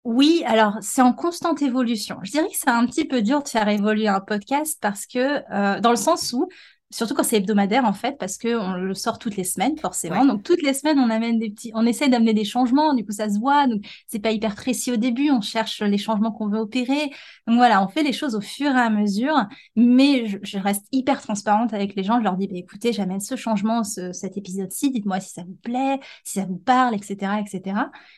Oui, 0.03 0.43
alors 0.45 0.77
c'est 0.81 1.01
en 1.01 1.13
constante 1.13 1.63
évolution. 1.63 2.17
Je 2.23 2.31
dirais 2.31 2.47
que 2.47 2.55
c'est 2.55 2.69
un 2.69 2.85
petit 2.85 3.05
peu 3.05 3.23
dur 3.23 3.41
de 3.41 3.47
faire 3.49 3.67
évoluer 3.67 4.07
un 4.07 4.19
podcast 4.19 4.77
parce 4.79 5.07
que, 5.07 5.17
euh, 5.51 5.79
dans 5.81 5.89
le 5.89 5.95
sens 5.95 6.31
où 6.31 6.47
Surtout 6.91 7.15
quand 7.15 7.23
c'est 7.23 7.37
hebdomadaire, 7.37 7.83
en 7.83 7.93
fait, 7.93 8.15
parce 8.19 8.37
qu'on 8.37 8.73
le 8.73 8.93
sort 8.93 9.17
toutes 9.17 9.35
les 9.35 9.43
semaines, 9.43 9.77
forcément. 9.77 10.23
Donc, 10.23 10.43
toutes 10.43 10.61
les 10.61 10.73
semaines, 10.73 10.99
on 10.99 11.09
amène 11.09 11.39
des 11.39 11.49
petits, 11.49 11.71
on 11.73 11.85
essaie 11.85 12.09
d'amener 12.09 12.33
des 12.33 12.45
changements. 12.45 12.93
Du 12.93 13.03
coup, 13.03 13.11
ça 13.11 13.27
se 13.27 13.39
voit. 13.39 13.65
Donc, 13.65 13.83
c'est 14.07 14.19
pas 14.19 14.31
hyper 14.31 14.55
précis 14.55 14.91
au 14.91 14.95
début. 14.95 15.31
On 15.31 15.41
cherche 15.41 15.81
les 15.81 15.97
changements 15.97 16.31
qu'on 16.31 16.47
veut 16.47 16.59
opérer. 16.59 17.09
Donc, 17.47 17.57
voilà, 17.57 17.83
on 17.83 17.87
fait 17.87 18.03
les 18.03 18.13
choses 18.13 18.35
au 18.35 18.41
fur 18.41 18.67
et 18.67 18.79
à 18.79 18.91
mesure. 18.91 19.35
Mais 19.75 20.27
je, 20.43 20.57
reste 20.59 20.85
hyper 20.91 21.21
transparente 21.21 21.73
avec 21.73 21.95
les 21.95 22.03
gens. 22.03 22.19
Je 22.19 22.23
leur 22.23 22.37
dis, 22.37 22.47
bah, 22.47 22.55
écoutez, 22.55 22.93
j'amène 22.93 23.19
ce 23.19 23.35
changement, 23.35 23.83
cet 23.83 24.37
épisode-ci. 24.37 24.91
Dites-moi 24.91 25.19
si 25.19 25.31
ça 25.31 25.43
vous 25.43 25.57
plaît, 25.63 25.99
si 26.23 26.39
ça 26.39 26.45
vous 26.45 26.57
parle, 26.57 26.93
etc., 26.93 27.41
etc. 27.41 27.77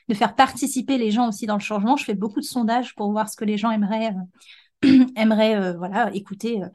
De 0.10 0.14
faire 0.14 0.36
participer 0.36 0.98
les 0.98 1.12
gens 1.12 1.30
aussi 1.30 1.46
dans 1.46 1.56
le 1.56 1.62
changement. 1.62 1.96
Je 1.96 2.04
fais 2.04 2.16
beaucoup 2.16 2.42
de 2.42 2.46
sondages 2.46 2.96
pour 2.96 3.12
voir 3.12 3.30
ce 3.30 3.38
que 3.38 3.46
les 3.46 3.58
gens 3.58 3.72
aimeraient, 3.72 4.14
euh, 4.86 5.06
aimeraient, 5.16 5.56
euh, 5.56 5.74
voilà, 5.78 6.14
écouter. 6.14 6.64
Euh, 6.64 6.68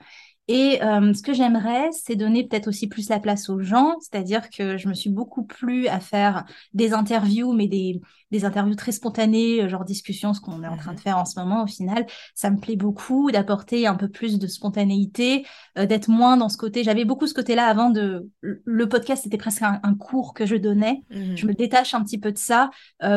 et 0.55 0.83
euh, 0.83 1.15
ce 1.15 1.23
que 1.23 1.33
j'aimerais, 1.33 1.89
c'est 1.93 2.15
donner 2.15 2.47
peut-être 2.47 2.69
aussi 2.69 2.87
plus 2.87 3.09
la 3.09 3.19
place 3.19 3.49
aux 3.49 3.61
gens, 3.61 3.97
c'est-à-dire 4.01 4.51
que 4.51 4.77
je 4.77 4.87
me 4.87 4.93
suis 4.93 5.09
beaucoup 5.09 5.45
plu 5.45 5.89
à 5.89 5.99
faire 5.99 6.45
des 6.75 6.93
interviews, 6.93 7.55
mais 7.55 7.69
des, 7.69 8.03
des 8.31 8.45
interviews 8.45 8.75
très 8.75 8.93
spontanées, 8.93 9.63
euh, 9.63 9.69
genre 9.71 9.87
discussion, 9.87 10.35
ce 10.35 10.43
qu'on 10.43 10.63
est 10.63 10.69
en 10.69 10.77
train 10.77 10.93
de 10.93 10.99
mmh 10.99 11.03
faire 11.03 11.17
en 11.17 11.25
ce 11.25 11.41
moment 11.41 11.65
au 11.65 11.67
final. 11.67 12.05
Ça 12.35 12.51
me 12.51 12.59
plaît 12.59 12.77
beaucoup 12.77 13.31
d'apporter 13.31 13.87
un 13.87 13.95
peu 13.95 14.09
plus 14.09 14.39
de 14.39 14.47
spontanéité, 14.47 15.47
euh, 15.79 15.87
d'être 15.87 16.09
moins 16.09 16.37
dans 16.37 16.51
ce 16.51 16.59
côté. 16.59 16.85
J'avais 16.85 17.07
beaucoup 17.07 17.27
ce 17.27 17.33
côté-là 17.33 17.65
avant 17.65 17.89
de. 17.89 18.29
Le 18.43 18.89
podcast, 18.91 19.23
c'était 19.23 19.39
presque 19.39 19.63
un, 19.63 19.95
cours 19.95 20.35
que 20.35 20.45
je 20.45 20.57
donnais. 20.57 21.01
Mmh 21.11 21.37
je 21.37 21.47
me 21.47 21.55
détache 21.55 21.95
un 21.95 22.05
petit 22.05 22.19
peu 22.19 22.31
de 22.31 22.37
ça 22.37 22.69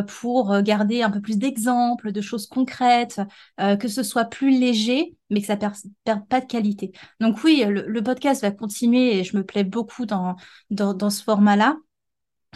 pour 0.07 0.61
garder 0.61 1.01
un 1.01 1.11
peu 1.11 1.19
plus 1.19 1.37
d'exemples, 1.37 2.13
de 2.13 2.21
choses 2.21 2.47
concrètes, 2.47 3.19
que 3.57 3.87
ce 3.89 4.03
soit 4.03 4.25
plus 4.25 4.57
léger 4.57 5.15
mais 5.29 5.41
que 5.41 5.47
ça 5.47 5.57
perde, 5.57 5.75
perde 6.03 6.27
pas 6.27 6.41
de 6.41 6.45
qualité. 6.45 6.91
Donc 7.19 7.43
oui, 7.43 7.63
le, 7.67 8.01
podcast 8.01 8.41
va 8.41 8.51
continuer 8.51 9.17
et 9.17 9.23
je 9.23 9.35
me 9.35 9.43
plais 9.43 9.63
beaucoup 9.63 10.05
dans, 10.05 10.35
dans, 10.69 11.09
ce 11.09 11.23
format-là. 11.23 11.77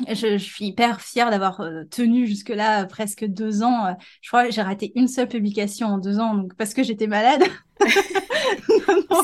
Je, 0.07 0.37
suis 0.37 0.67
hyper 0.67 1.01
fière 1.01 1.29
d'avoir 1.29 1.59
euh, 1.59 1.83
tenu 1.91 2.25
jusque-là 2.25 2.85
presque 2.85 3.25
deux 3.25 3.63
ans. 3.63 3.87
Euh, 3.87 3.93
je 4.21 4.29
crois 4.29 4.45
que 4.45 4.53
j'ai 4.53 4.61
raté 4.61 4.93
une 4.95 5.09
seule 5.09 5.27
publication 5.27 5.87
en 5.87 5.97
deux 5.97 6.19
ans 6.19 6.35
donc, 6.35 6.53
parce 6.55 6.73
que 6.73 6.83
j'étais 6.83 7.07
malade. 7.07 7.43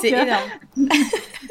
C'est 0.01 0.13
euh, 0.13 0.23
énorme. 0.23 0.49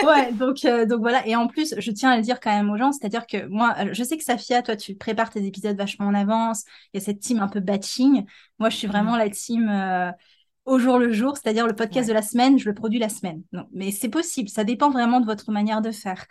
ouais, 0.05 0.33
donc, 0.33 0.67
donc 0.89 1.01
voilà. 1.01 1.27
Et 1.27 1.37
en 1.37 1.47
plus, 1.47 1.75
je 1.79 1.91
tiens 1.91 2.11
à 2.11 2.17
le 2.17 2.23
dire 2.23 2.41
quand 2.41 2.55
même 2.55 2.69
aux 2.71 2.77
gens, 2.77 2.93
c'est-à-dire 2.93 3.27
que 3.27 3.47
moi, 3.47 3.75
je 3.93 4.05
sais 4.05 4.19
que 4.19 4.25
Safia, 4.25 4.61
toi, 4.61 4.77
tu 4.77 4.95
prépares 4.95 5.31
tes 5.31 5.47
épisodes 5.47 5.77
vachement 5.77 6.07
en 6.07 6.15
avance. 6.15 6.65
Il 6.93 6.99
y 6.99 7.03
a 7.03 7.05
cette 7.05 7.21
team 7.21 7.41
un 7.41 7.49
peu 7.49 7.61
batching. 7.61 8.25
Moi, 8.59 8.69
je 8.69 8.77
suis 8.77 8.89
vraiment 8.89 9.15
mmh. 9.15 9.19
la 9.19 9.31
team 9.31 10.15
au 10.65 10.79
jour 10.79 10.99
le 10.99 11.13
jour, 11.13 11.37
c'est-à-dire 11.37 11.67
le 11.67 11.75
podcast 11.75 12.09
de 12.09 12.15
la 12.15 12.23
semaine, 12.23 12.59
je 12.59 12.69
le 12.69 12.75
produis 12.75 12.99
la 12.99 13.09
semaine. 13.09 13.43
Non, 13.53 13.67
mais 13.73 13.91
c'est 13.91 14.09
possible, 14.09 14.49
ça 14.49 14.65
dépend 14.65 14.91
vraiment 14.91 15.21
de 15.21 15.27
votre 15.27 15.51
manière 15.51 15.83
de 15.83 15.91
faire. 15.91 16.27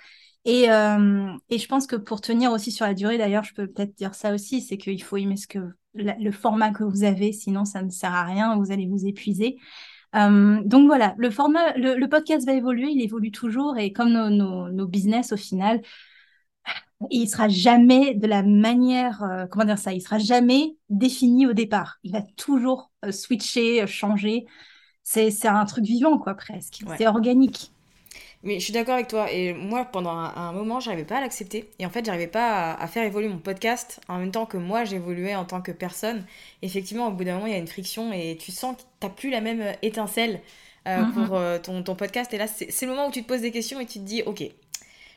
Et, 0.45 0.69
euh, 0.69 1.27
et 1.49 1.57
je 1.57 1.67
pense 1.67 1.87
que 1.87 1.95
pour 1.95 2.19
tenir 2.19 2.51
aussi 2.51 2.71
sur 2.71 2.85
la 2.85 2.93
durée, 2.93 3.17
d'ailleurs, 3.17 3.43
je 3.43 3.53
peux 3.53 3.67
peut-être 3.67 3.95
dire 3.95 4.13
ça 4.15 4.33
aussi, 4.33 4.61
c'est 4.61 4.77
qu'il 4.77 5.01
faut 5.01 5.17
aimer 5.17 5.37
ce 5.37 5.47
que 5.47 5.59
le 5.93 6.31
format 6.31 6.71
que 6.71 6.83
vous 6.83 7.03
avez, 7.03 7.31
sinon 7.31 7.65
ça 7.65 7.83
ne 7.83 7.89
sert 7.89 8.13
à 8.13 8.23
rien, 8.23 8.57
vous 8.57 8.71
allez 8.71 8.87
vous 8.87 9.05
épuiser. 9.05 9.57
Euh, 10.15 10.61
donc 10.63 10.87
voilà, 10.87 11.15
le 11.17 11.29
format, 11.29 11.73
le, 11.75 12.05
podcast 12.07 12.45
va 12.45 12.53
évoluer, 12.53 12.89
il 12.89 13.01
évolue 13.01 13.31
toujours 13.31 13.77
et 13.77 13.91
comme 13.93 14.11
nos, 14.11 14.29
nos, 14.29 14.69
nos 14.69 14.87
business 14.87 15.31
au 15.31 15.37
final, 15.37 15.81
il 17.09 17.27
sera 17.27 17.49
jamais 17.49 18.13
de 18.13 18.27
la 18.27 18.43
manière, 18.43 19.23
euh, 19.23 19.45
comment 19.47 19.65
dire 19.65 19.77
ça, 19.77 19.93
il 19.93 20.01
sera 20.01 20.19
jamais 20.19 20.75
défini 20.89 21.47
au 21.47 21.53
départ. 21.53 21.99
Il 22.03 22.11
va 22.11 22.21
toujours 22.37 22.91
euh, 23.05 23.11
switcher, 23.11 23.83
euh, 23.83 23.87
changer. 23.87 24.45
C'est 25.03 25.45
un 25.45 25.65
truc 25.65 25.83
vivant, 25.83 26.17
quoi, 26.17 26.33
presque. 26.33 26.81
C'est 26.97 27.07
organique. 27.07 27.71
Mais 28.43 28.59
je 28.59 28.63
suis 28.63 28.73
d'accord 28.73 28.95
avec 28.95 29.07
toi. 29.07 29.29
Et 29.31 29.53
moi, 29.53 29.85
pendant 29.85 30.11
un, 30.11 30.51
moment, 30.53 30.79
je 30.79 30.89
n'arrivais 30.89 31.05
pas 31.05 31.17
à 31.17 31.21
l'accepter. 31.21 31.69
Et 31.79 31.85
en 31.85 31.89
fait, 31.89 32.05
j'arrivais 32.05 32.27
pas 32.27 32.73
à, 32.73 32.87
faire 32.87 33.03
évoluer 33.03 33.27
mon 33.27 33.37
podcast 33.37 33.99
en 34.07 34.17
même 34.17 34.31
temps 34.31 34.45
que 34.45 34.57
moi, 34.57 34.85
j'évoluais 34.85 35.35
en 35.35 35.43
tant 35.43 35.61
que 35.61 35.73
personne. 35.73 36.25
Effectivement, 36.61 37.07
au 37.07 37.11
bout 37.11 37.25
d'un 37.25 37.35
moment, 37.35 37.47
il 37.47 37.53
y 37.53 37.55
a 37.55 37.59
une 37.59 37.67
friction 37.67 38.13
et 38.13 38.37
tu 38.37 38.51
sens 38.51 38.77
que 38.77 38.81
tu 38.81 39.07
n'as 39.07 39.09
plus 39.09 39.29
la 39.29 39.41
même 39.41 39.75
étincelle 39.81 40.41
mm-hmm. 40.85 41.11
pour 41.13 41.39
ton, 41.63 41.83
ton, 41.83 41.95
podcast. 41.95 42.33
Et 42.33 42.37
là, 42.37 42.47
c'est 42.47 42.81
le 42.85 42.91
moment 42.91 43.07
où 43.07 43.11
tu 43.11 43.23
te 43.23 43.27
poses 43.27 43.41
des 43.41 43.51
questions 43.51 43.79
et 43.81 43.85
tu 43.85 43.99
te 43.99 44.05
dis, 44.05 44.23
OK, 44.23 44.43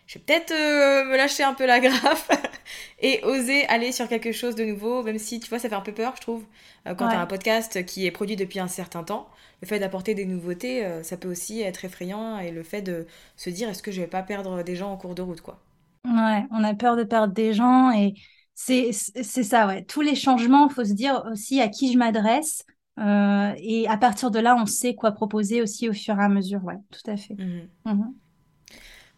je 0.07 0.19
vais 0.19 0.25
peut-être 0.25 0.53
euh, 0.53 1.05
me 1.05 1.17
lâcher 1.17 1.43
un 1.43 1.55
peu 1.55 1.67
la 1.67 1.81
graffe 1.81 2.29
et 3.01 3.21
oser 3.25 3.67
aller 3.67 3.93
sur 3.93 4.09
quelque 4.09 4.33
chose 4.33 4.55
de 4.55 4.65
nouveau, 4.65 5.03
même 5.03 5.19
si 5.19 5.41
tu 5.41 5.49
vois, 5.49 5.59
ça 5.59 5.69
fait 5.69 5.75
un 5.75 5.81
peu 5.81 5.93
peur, 5.93 6.15
je 6.17 6.21
trouve. 6.21 6.45
Euh, 6.87 6.95
quand 6.95 7.09
tu 7.09 7.17
as 7.17 7.21
un 7.21 7.27
podcast 7.27 7.85
qui 7.85 8.07
est 8.07 8.11
produit 8.11 8.37
depuis 8.37 8.61
un 8.61 8.69
certain 8.69 9.03
temps, 9.03 9.29
le 9.63 9.67
fait 9.67 9.79
d'apporter 9.79 10.15
des 10.15 10.25
nouveautés, 10.25 10.85
euh, 10.85 11.03
ça 11.03 11.17
peut 11.17 11.29
aussi 11.29 11.61
être 11.61 11.85
effrayant 11.85 12.39
et 12.39 12.51
le 12.51 12.63
fait 12.63 12.83
de 12.83 13.07
se 13.37 13.51
dire 13.51 13.69
est-ce 13.69 13.83
que 13.83 13.91
je 13.91 14.01
vais 14.01 14.07
pas 14.07 14.23
perdre 14.23 14.63
des 14.63 14.77
gens 14.77 14.93
en 14.93 14.97
cours 14.97 15.15
de 15.15 15.23
route, 15.23 15.41
quoi. 15.41 15.61
Ouais, 16.05 16.45
on 16.53 16.63
a 16.63 16.75
peur 16.75 16.97
de 16.97 17.03
perdre 17.03 17.35
des 17.35 17.53
gens 17.53 17.91
et 17.91 18.15
c'est 18.55 18.93
ça, 18.93 19.67
ouais. 19.67 19.85
Tous 19.85 20.03
les 20.03 20.15
changements, 20.15 20.69
il 20.69 20.73
faut 20.73 20.85
se 20.85 20.93
dire 20.93 21.25
aussi 21.31 21.61
à 21.61 21.69
qui 21.69 21.93
je 21.93 21.99
m'adresse. 21.99 22.65
Et 22.99 23.87
à 23.89 23.97
partir 23.99 24.31
de 24.31 24.39
là, 24.39 24.57
on 24.57 24.67
sait 24.67 24.95
quoi 24.95 25.13
proposer 25.13 25.61
aussi 25.63 25.89
au 25.89 25.93
fur 25.93 26.19
et 26.19 26.23
à 26.25 26.29
mesure. 26.29 26.65
Ouais, 26.65 26.77
tout 26.91 27.11
à 27.11 27.17
fait. 27.17 27.35
Mhm. 27.35 27.69
Mhm. 27.85 28.15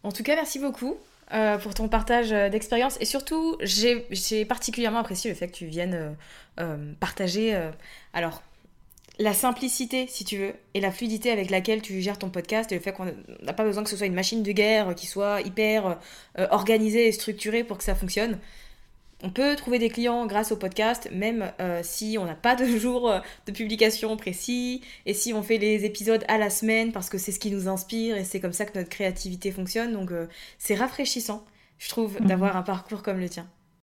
En 0.03 0.11
tout 0.11 0.23
cas, 0.23 0.35
merci 0.35 0.59
beaucoup 0.59 0.95
euh, 1.33 1.57
pour 1.57 1.73
ton 1.73 1.87
partage 1.87 2.31
euh, 2.31 2.49
d'expérience. 2.49 2.97
Et 3.01 3.05
surtout, 3.05 3.57
j'ai 3.61 4.45
particulièrement 4.45 4.99
apprécié 4.99 5.29
le 5.29 5.35
fait 5.35 5.47
que 5.47 5.55
tu 5.55 5.65
viennes 5.65 6.15
partager 6.99 7.57
alors, 8.11 8.43
la 9.17 9.33
simplicité, 9.33 10.07
si 10.07 10.25
tu 10.25 10.37
veux, 10.37 10.53
et 10.73 10.81
la 10.81 10.91
fluidité 10.91 11.31
avec 11.31 11.49
laquelle 11.49 11.81
tu 11.81 12.01
gères 12.01 12.19
ton 12.19 12.29
podcast, 12.29 12.69
et 12.73 12.75
le 12.75 12.81
fait 12.81 12.91
qu'on 12.91 13.13
n'a 13.43 13.53
pas 13.53 13.63
besoin 13.63 13.83
que 13.83 13.89
ce 13.89 13.95
soit 13.95 14.07
une 14.07 14.13
machine 14.13 14.43
de 14.43 14.51
guerre 14.51 14.93
qui 14.93 15.07
soit 15.07 15.39
hyper 15.39 15.97
organisée 16.49 17.07
et 17.07 17.13
structurée 17.13 17.63
pour 17.63 17.77
que 17.77 17.85
ça 17.85 17.95
fonctionne. 17.95 18.39
On 19.21 19.29
peut 19.29 19.55
trouver 19.57 19.79
des 19.79 19.89
clients 19.89 20.25
grâce 20.27 20.51
au 20.53 20.55
podcast, 20.55 21.09
même 21.11 21.51
euh, 21.59 21.81
si 21.83 22.17
on 22.17 22.25
n'a 22.25 22.35
pas 22.35 22.55
de 22.55 22.65
jour 22.77 23.09
euh, 23.09 23.19
de 23.47 23.51
publication 23.51 24.15
précis, 24.15 24.81
et 25.05 25.13
si 25.13 25.33
on 25.33 25.43
fait 25.43 25.57
les 25.57 25.83
épisodes 25.83 26.23
à 26.27 26.37
la 26.37 26.49
semaine, 26.49 26.91
parce 26.91 27.09
que 27.09 27.17
c'est 27.17 27.33
ce 27.33 27.39
qui 27.39 27.51
nous 27.51 27.67
inspire, 27.67 28.15
et 28.15 28.23
c'est 28.23 28.39
comme 28.39 28.53
ça 28.53 28.65
que 28.65 28.77
notre 28.77 28.89
créativité 28.89 29.51
fonctionne. 29.51 29.91
Donc 29.91 30.11
euh, 30.11 30.27
c'est 30.57 30.75
rafraîchissant, 30.75 31.45
je 31.79 31.89
trouve, 31.89 32.19
mhm. 32.21 32.27
d'avoir 32.27 32.55
un 32.55 32.63
parcours 32.63 33.03
comme 33.03 33.19
le 33.19 33.27
tien. 33.27 33.47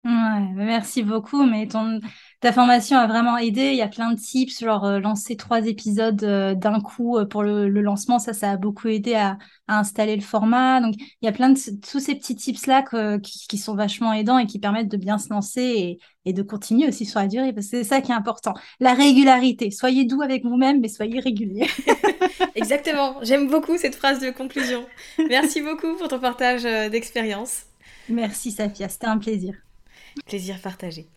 Ouais, 0.05 0.11
merci 0.55 1.03
beaucoup, 1.03 1.43
mais 1.43 1.67
ton, 1.67 1.99
ta 2.39 2.53
formation 2.53 2.97
a 2.97 3.05
vraiment 3.05 3.37
aidé. 3.37 3.71
Il 3.71 3.75
y 3.75 3.81
a 3.81 3.89
plein 3.89 4.13
de 4.13 4.17
tips, 4.17 4.61
genre 4.61 4.85
euh, 4.85 4.99
lancer 4.99 5.35
trois 5.35 5.67
épisodes 5.67 6.23
euh, 6.23 6.55
d'un 6.55 6.79
coup 6.79 7.17
euh, 7.17 7.25
pour 7.25 7.43
le, 7.43 7.67
lancement. 7.67 8.17
Ça, 8.17 8.31
ça 8.31 8.51
a 8.51 8.57
beaucoup 8.57 8.87
aidé 8.87 9.15
à, 9.15 9.37
installer 9.67 10.15
le 10.15 10.21
format. 10.21 10.79
Donc, 10.79 10.95
il 10.97 11.25
y 11.25 11.27
a 11.27 11.33
plein 11.33 11.49
de 11.49 11.59
tous 11.91 11.99
ces 11.99 12.15
petits 12.15 12.35
tips-là 12.35 12.83
qui, 13.21 13.57
sont 13.57 13.75
vachement 13.75 14.13
aidants 14.13 14.37
et 14.37 14.45
qui 14.45 14.57
permettent 14.57 14.87
de 14.87 14.95
bien 14.95 15.17
se 15.17 15.29
lancer 15.31 15.61
et, 15.61 15.99
et 16.23 16.31
de 16.31 16.43
continuer 16.43 16.87
aussi 16.87 17.05
sur 17.05 17.19
la 17.19 17.27
durée, 17.27 17.51
parce 17.51 17.67
que 17.67 17.77
c'est 17.77 17.83
ça 17.83 17.99
qui 17.99 18.13
est 18.13 18.15
important. 18.15 18.53
La 18.79 18.93
régularité. 18.93 19.69
Soyez 19.69 20.05
doux 20.05 20.21
avec 20.21 20.45
vous-même, 20.45 20.79
mais 20.79 20.87
soyez 20.87 21.19
régulier. 21.19 21.67
Exactement. 22.55 23.17
J'aime 23.21 23.49
beaucoup 23.49 23.77
cette 23.77 23.95
phrase 23.95 24.21
de 24.21 24.31
conclusion. 24.31 24.85
Merci 25.27 25.61
beaucoup 25.61 25.97
pour 25.97 26.07
ton 26.07 26.19
partage 26.19 26.63
d'expérience. 26.89 27.63
Merci, 28.07 28.51
Safia. 28.51 28.87
C'était 28.87 29.07
un 29.07 29.17
plaisir. 29.17 29.55
Plaisir 30.25 30.59
partagé. 30.61 31.07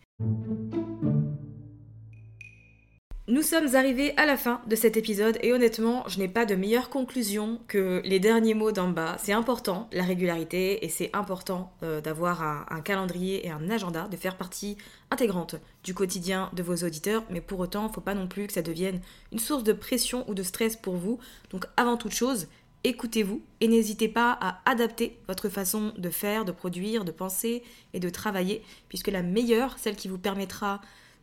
Nous 3.29 3.43
sommes 3.43 3.77
arrivés 3.77 4.15
à 4.17 4.27
la 4.27 4.37
fin 4.37 4.61
de 4.67 4.75
cet 4.77 4.97
épisode 4.97 5.39
et 5.43 5.53
honnêtement, 5.53 6.05
je 6.09 6.19
n'ai 6.19 6.29
pas 6.29 6.45
de 6.45 6.55
meilleure 6.55 6.91
conclusion 6.91 7.61
que 7.69 8.03
les 8.05 8.19
derniers 8.19 8.53
mots 8.53 8.73
d'en 8.73 8.89
bas. 8.89 9.17
C'est 9.19 9.33
important, 9.33 9.89
la 9.93 10.03
régularité, 10.03 10.85
et 10.85 10.89
c'est 10.89 11.09
important 11.15 11.73
euh, 11.83 12.01
d'avoir 12.01 12.43
un, 12.43 12.81
calendrier 12.81 13.47
et 13.47 13.51
un 13.51 13.71
agenda, 13.71 14.09
de 14.09 14.17
faire 14.17 14.37
partie 14.37 14.77
intégrante 15.11 15.55
du 15.85 15.95
quotidien 15.95 16.51
de 16.53 16.63
vos 16.63 16.75
auditeurs, 16.85 17.23
mais 17.31 17.41
pour 17.41 17.61
autant, 17.61 17.89
il 17.89 17.95
faut 17.95 18.01
pas 18.01 18.15
non 18.15 18.27
plus 18.27 18.49
que 18.49 18.53
ça 18.53 18.61
devienne 18.61 19.01
une 19.31 19.39
source 19.39 19.63
de 19.63 19.73
pression 19.73 20.29
ou 20.29 20.35
de 20.35 20.43
stress 20.43 20.77
pour 20.77 20.97
vous. 20.97 21.19
Donc 21.51 21.67
avant 21.77 21.97
toute 21.97 22.15
chose, 22.15 22.49
écoutez-vous 22.85 23.43
et 23.61 23.69
n'hésitez 23.69 24.09
pas 24.09 24.37
à 24.41 24.61
adapter 24.71 25.19
votre 25.29 25.49
façon 25.49 25.93
de 25.97 26.11
faire, 26.11 26.45
de 26.45 26.53
produire, 26.53 27.05
de 27.05 27.13
penser 27.13 27.63
et 27.93 28.01
de 28.01 28.09
travailler, 28.09 28.63
puisque 28.89 29.09
la 29.09 29.23
meilleure, 29.23 29.79
celle 29.79 29.97
qui 29.97 30.09
vous 30.09 30.19
permettra 30.19 30.81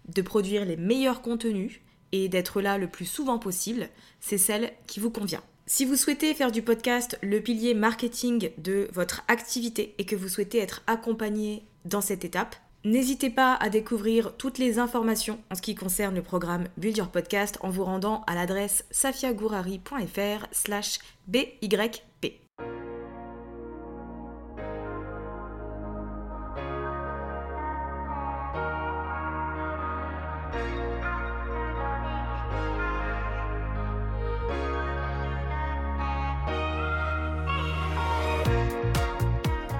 de 0.07 0.21
produire 0.21 0.65
les 0.65 0.77
meilleurs 0.77 1.21
contenus 1.21 1.81
et 2.11 2.29
d'être 2.29 2.61
là 2.61 2.77
le 2.77 2.87
plus 2.87 3.05
souvent 3.05 3.39
possible, 3.39 3.89
c'est 4.19 4.37
celle 4.37 4.71
qui 4.87 4.99
vous 4.99 5.11
convient. 5.11 5.43
Si 5.67 5.85
vous 5.85 5.95
souhaitez 5.95 6.33
faire 6.33 6.51
du 6.51 6.63
podcast 6.63 7.19
le 7.21 7.41
pilier 7.41 7.75
marketing 7.75 8.49
de 8.57 8.89
votre 8.93 9.23
activité 9.27 9.93
et 9.99 10.05
que 10.05 10.15
vous 10.15 10.27
souhaitez 10.27 10.57
être 10.57 10.81
accompagné 10.87 11.63
dans 11.85 12.01
cette 12.01 12.25
étape, 12.25 12.55
N'hésitez 12.85 13.29
pas 13.29 13.55
à 13.55 13.69
découvrir 13.69 14.37
toutes 14.37 14.57
les 14.57 14.79
informations 14.79 15.39
en 15.51 15.55
ce 15.55 15.61
qui 15.61 15.75
concerne 15.75 16.15
le 16.15 16.21
programme 16.21 16.67
Build 16.77 16.97
Your 16.97 17.09
Podcast 17.09 17.57
en 17.61 17.69
vous 17.69 17.83
rendant 17.83 18.23
à 18.25 18.35
l'adresse 18.35 18.85
safiagourari.fr 18.89 20.47
slash 20.53 20.99
BYP. 21.27 22.39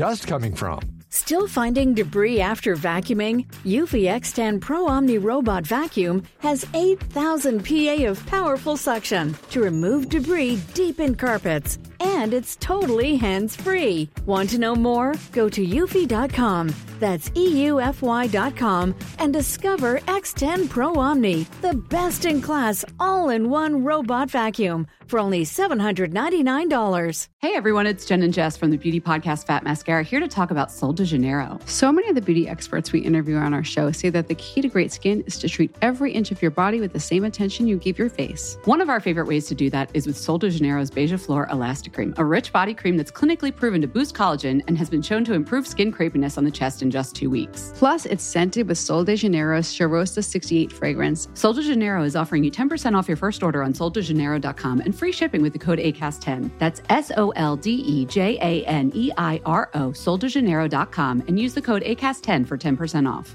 Dust 0.00 0.26
coming 0.26 0.54
from? 0.54 0.80
Still 1.10 1.46
finding 1.46 1.92
debris 1.92 2.40
after 2.40 2.74
vacuuming? 2.74 3.44
Eufy 3.66 4.04
X10 4.08 4.58
Pro 4.58 4.88
Omni 4.88 5.18
Robot 5.18 5.66
Vacuum 5.66 6.22
has 6.38 6.64
8,000 6.72 7.62
PA 7.62 8.06
of 8.08 8.24
powerful 8.24 8.78
suction 8.78 9.36
to 9.50 9.60
remove 9.60 10.08
debris 10.08 10.58
deep 10.72 11.00
in 11.00 11.14
carpets. 11.14 11.78
And 12.00 12.32
it's 12.32 12.56
totally 12.56 13.16
hands 13.16 13.56
free. 13.56 14.08
Want 14.24 14.50
to 14.50 14.58
know 14.58 14.74
more? 14.74 15.14
Go 15.32 15.48
to 15.50 15.66
eufy.com. 15.66 16.74
That's 17.00 17.30
EUFY.com 17.30 18.94
and 19.18 19.32
discover 19.32 20.00
X10 20.00 20.68
Pro 20.68 20.94
Omni, 20.96 21.46
the 21.62 21.72
best 21.72 22.26
in 22.26 22.42
class 22.42 22.84
all 23.00 23.30
in 23.30 23.48
one 23.48 23.82
robot 23.84 24.30
vacuum 24.30 24.86
for 25.06 25.18
only 25.18 25.44
$799. 25.44 27.28
Hey 27.38 27.54
everyone, 27.54 27.86
it's 27.86 28.04
Jen 28.04 28.22
and 28.22 28.32
Jess 28.32 28.56
from 28.56 28.70
the 28.70 28.76
beauty 28.76 29.00
podcast 29.00 29.46
Fat 29.46 29.64
Mascara 29.64 30.04
here 30.04 30.20
to 30.20 30.28
talk 30.28 30.50
about 30.52 30.70
Sol 30.70 30.92
de 30.92 31.04
Janeiro. 31.04 31.58
So 31.64 31.90
many 31.90 32.08
of 32.10 32.14
the 32.14 32.20
beauty 32.20 32.46
experts 32.46 32.92
we 32.92 33.00
interview 33.00 33.36
on 33.36 33.54
our 33.54 33.64
show 33.64 33.90
say 33.90 34.10
that 34.10 34.28
the 34.28 34.34
key 34.36 34.60
to 34.60 34.68
great 34.68 34.92
skin 34.92 35.22
is 35.26 35.38
to 35.38 35.48
treat 35.48 35.74
every 35.80 36.12
inch 36.12 36.30
of 36.30 36.40
your 36.42 36.52
body 36.52 36.80
with 36.80 36.92
the 36.92 37.00
same 37.00 37.24
attention 37.24 37.66
you 37.66 37.78
give 37.78 37.98
your 37.98 38.10
face. 38.10 38.58
One 38.66 38.80
of 38.82 38.88
our 38.90 39.00
favorite 39.00 39.26
ways 39.26 39.46
to 39.48 39.54
do 39.54 39.68
that 39.70 39.90
is 39.94 40.06
with 40.06 40.18
Sol 40.18 40.38
de 40.38 40.50
Janeiro's 40.50 40.90
Beija 40.90 41.18
Flor 41.18 41.48
Elastic 41.50 41.89
Cream, 41.92 42.14
a 42.16 42.24
rich 42.24 42.52
body 42.52 42.74
cream 42.74 42.96
that's 42.96 43.10
clinically 43.10 43.54
proven 43.54 43.80
to 43.80 43.86
boost 43.86 44.14
collagen 44.14 44.62
and 44.66 44.76
has 44.78 44.88
been 44.88 45.02
shown 45.02 45.24
to 45.24 45.34
improve 45.34 45.66
skin 45.66 45.92
crepiness 45.92 46.38
on 46.38 46.44
the 46.44 46.50
chest 46.50 46.82
in 46.82 46.90
just 46.90 47.14
two 47.14 47.30
weeks. 47.30 47.72
Plus, 47.76 48.06
it's 48.06 48.24
scented 48.24 48.68
with 48.68 48.78
Sol 48.78 49.04
de 49.04 49.16
Janeiro's 49.16 49.66
Charosta 49.74 50.24
68 50.24 50.72
fragrance. 50.72 51.28
Sol 51.34 51.52
de 51.52 51.62
Janeiro 51.62 52.02
is 52.02 52.16
offering 52.16 52.44
you 52.44 52.50
10% 52.50 52.96
off 52.96 53.08
your 53.08 53.16
first 53.16 53.42
order 53.42 53.62
on 53.62 53.72
soldejaneiro.com 53.72 54.80
and 54.80 54.94
free 54.94 55.12
shipping 55.12 55.42
with 55.42 55.52
the 55.52 55.58
code 55.58 55.78
ACAST10. 55.78 56.50
That's 56.58 56.82
S 56.88 57.10
O 57.16 57.30
L 57.30 57.56
D 57.56 57.70
E 57.70 58.04
J 58.06 58.38
A 58.40 58.64
N 58.66 58.92
E 58.94 59.10
I 59.16 59.40
R 59.44 59.70
O, 59.74 59.90
soldejaneiro.com, 59.90 61.24
and 61.26 61.38
use 61.38 61.54
the 61.54 61.62
code 61.62 61.82
ACAST10 61.82 62.46
for 62.46 62.56
10% 62.56 63.10
off. 63.10 63.34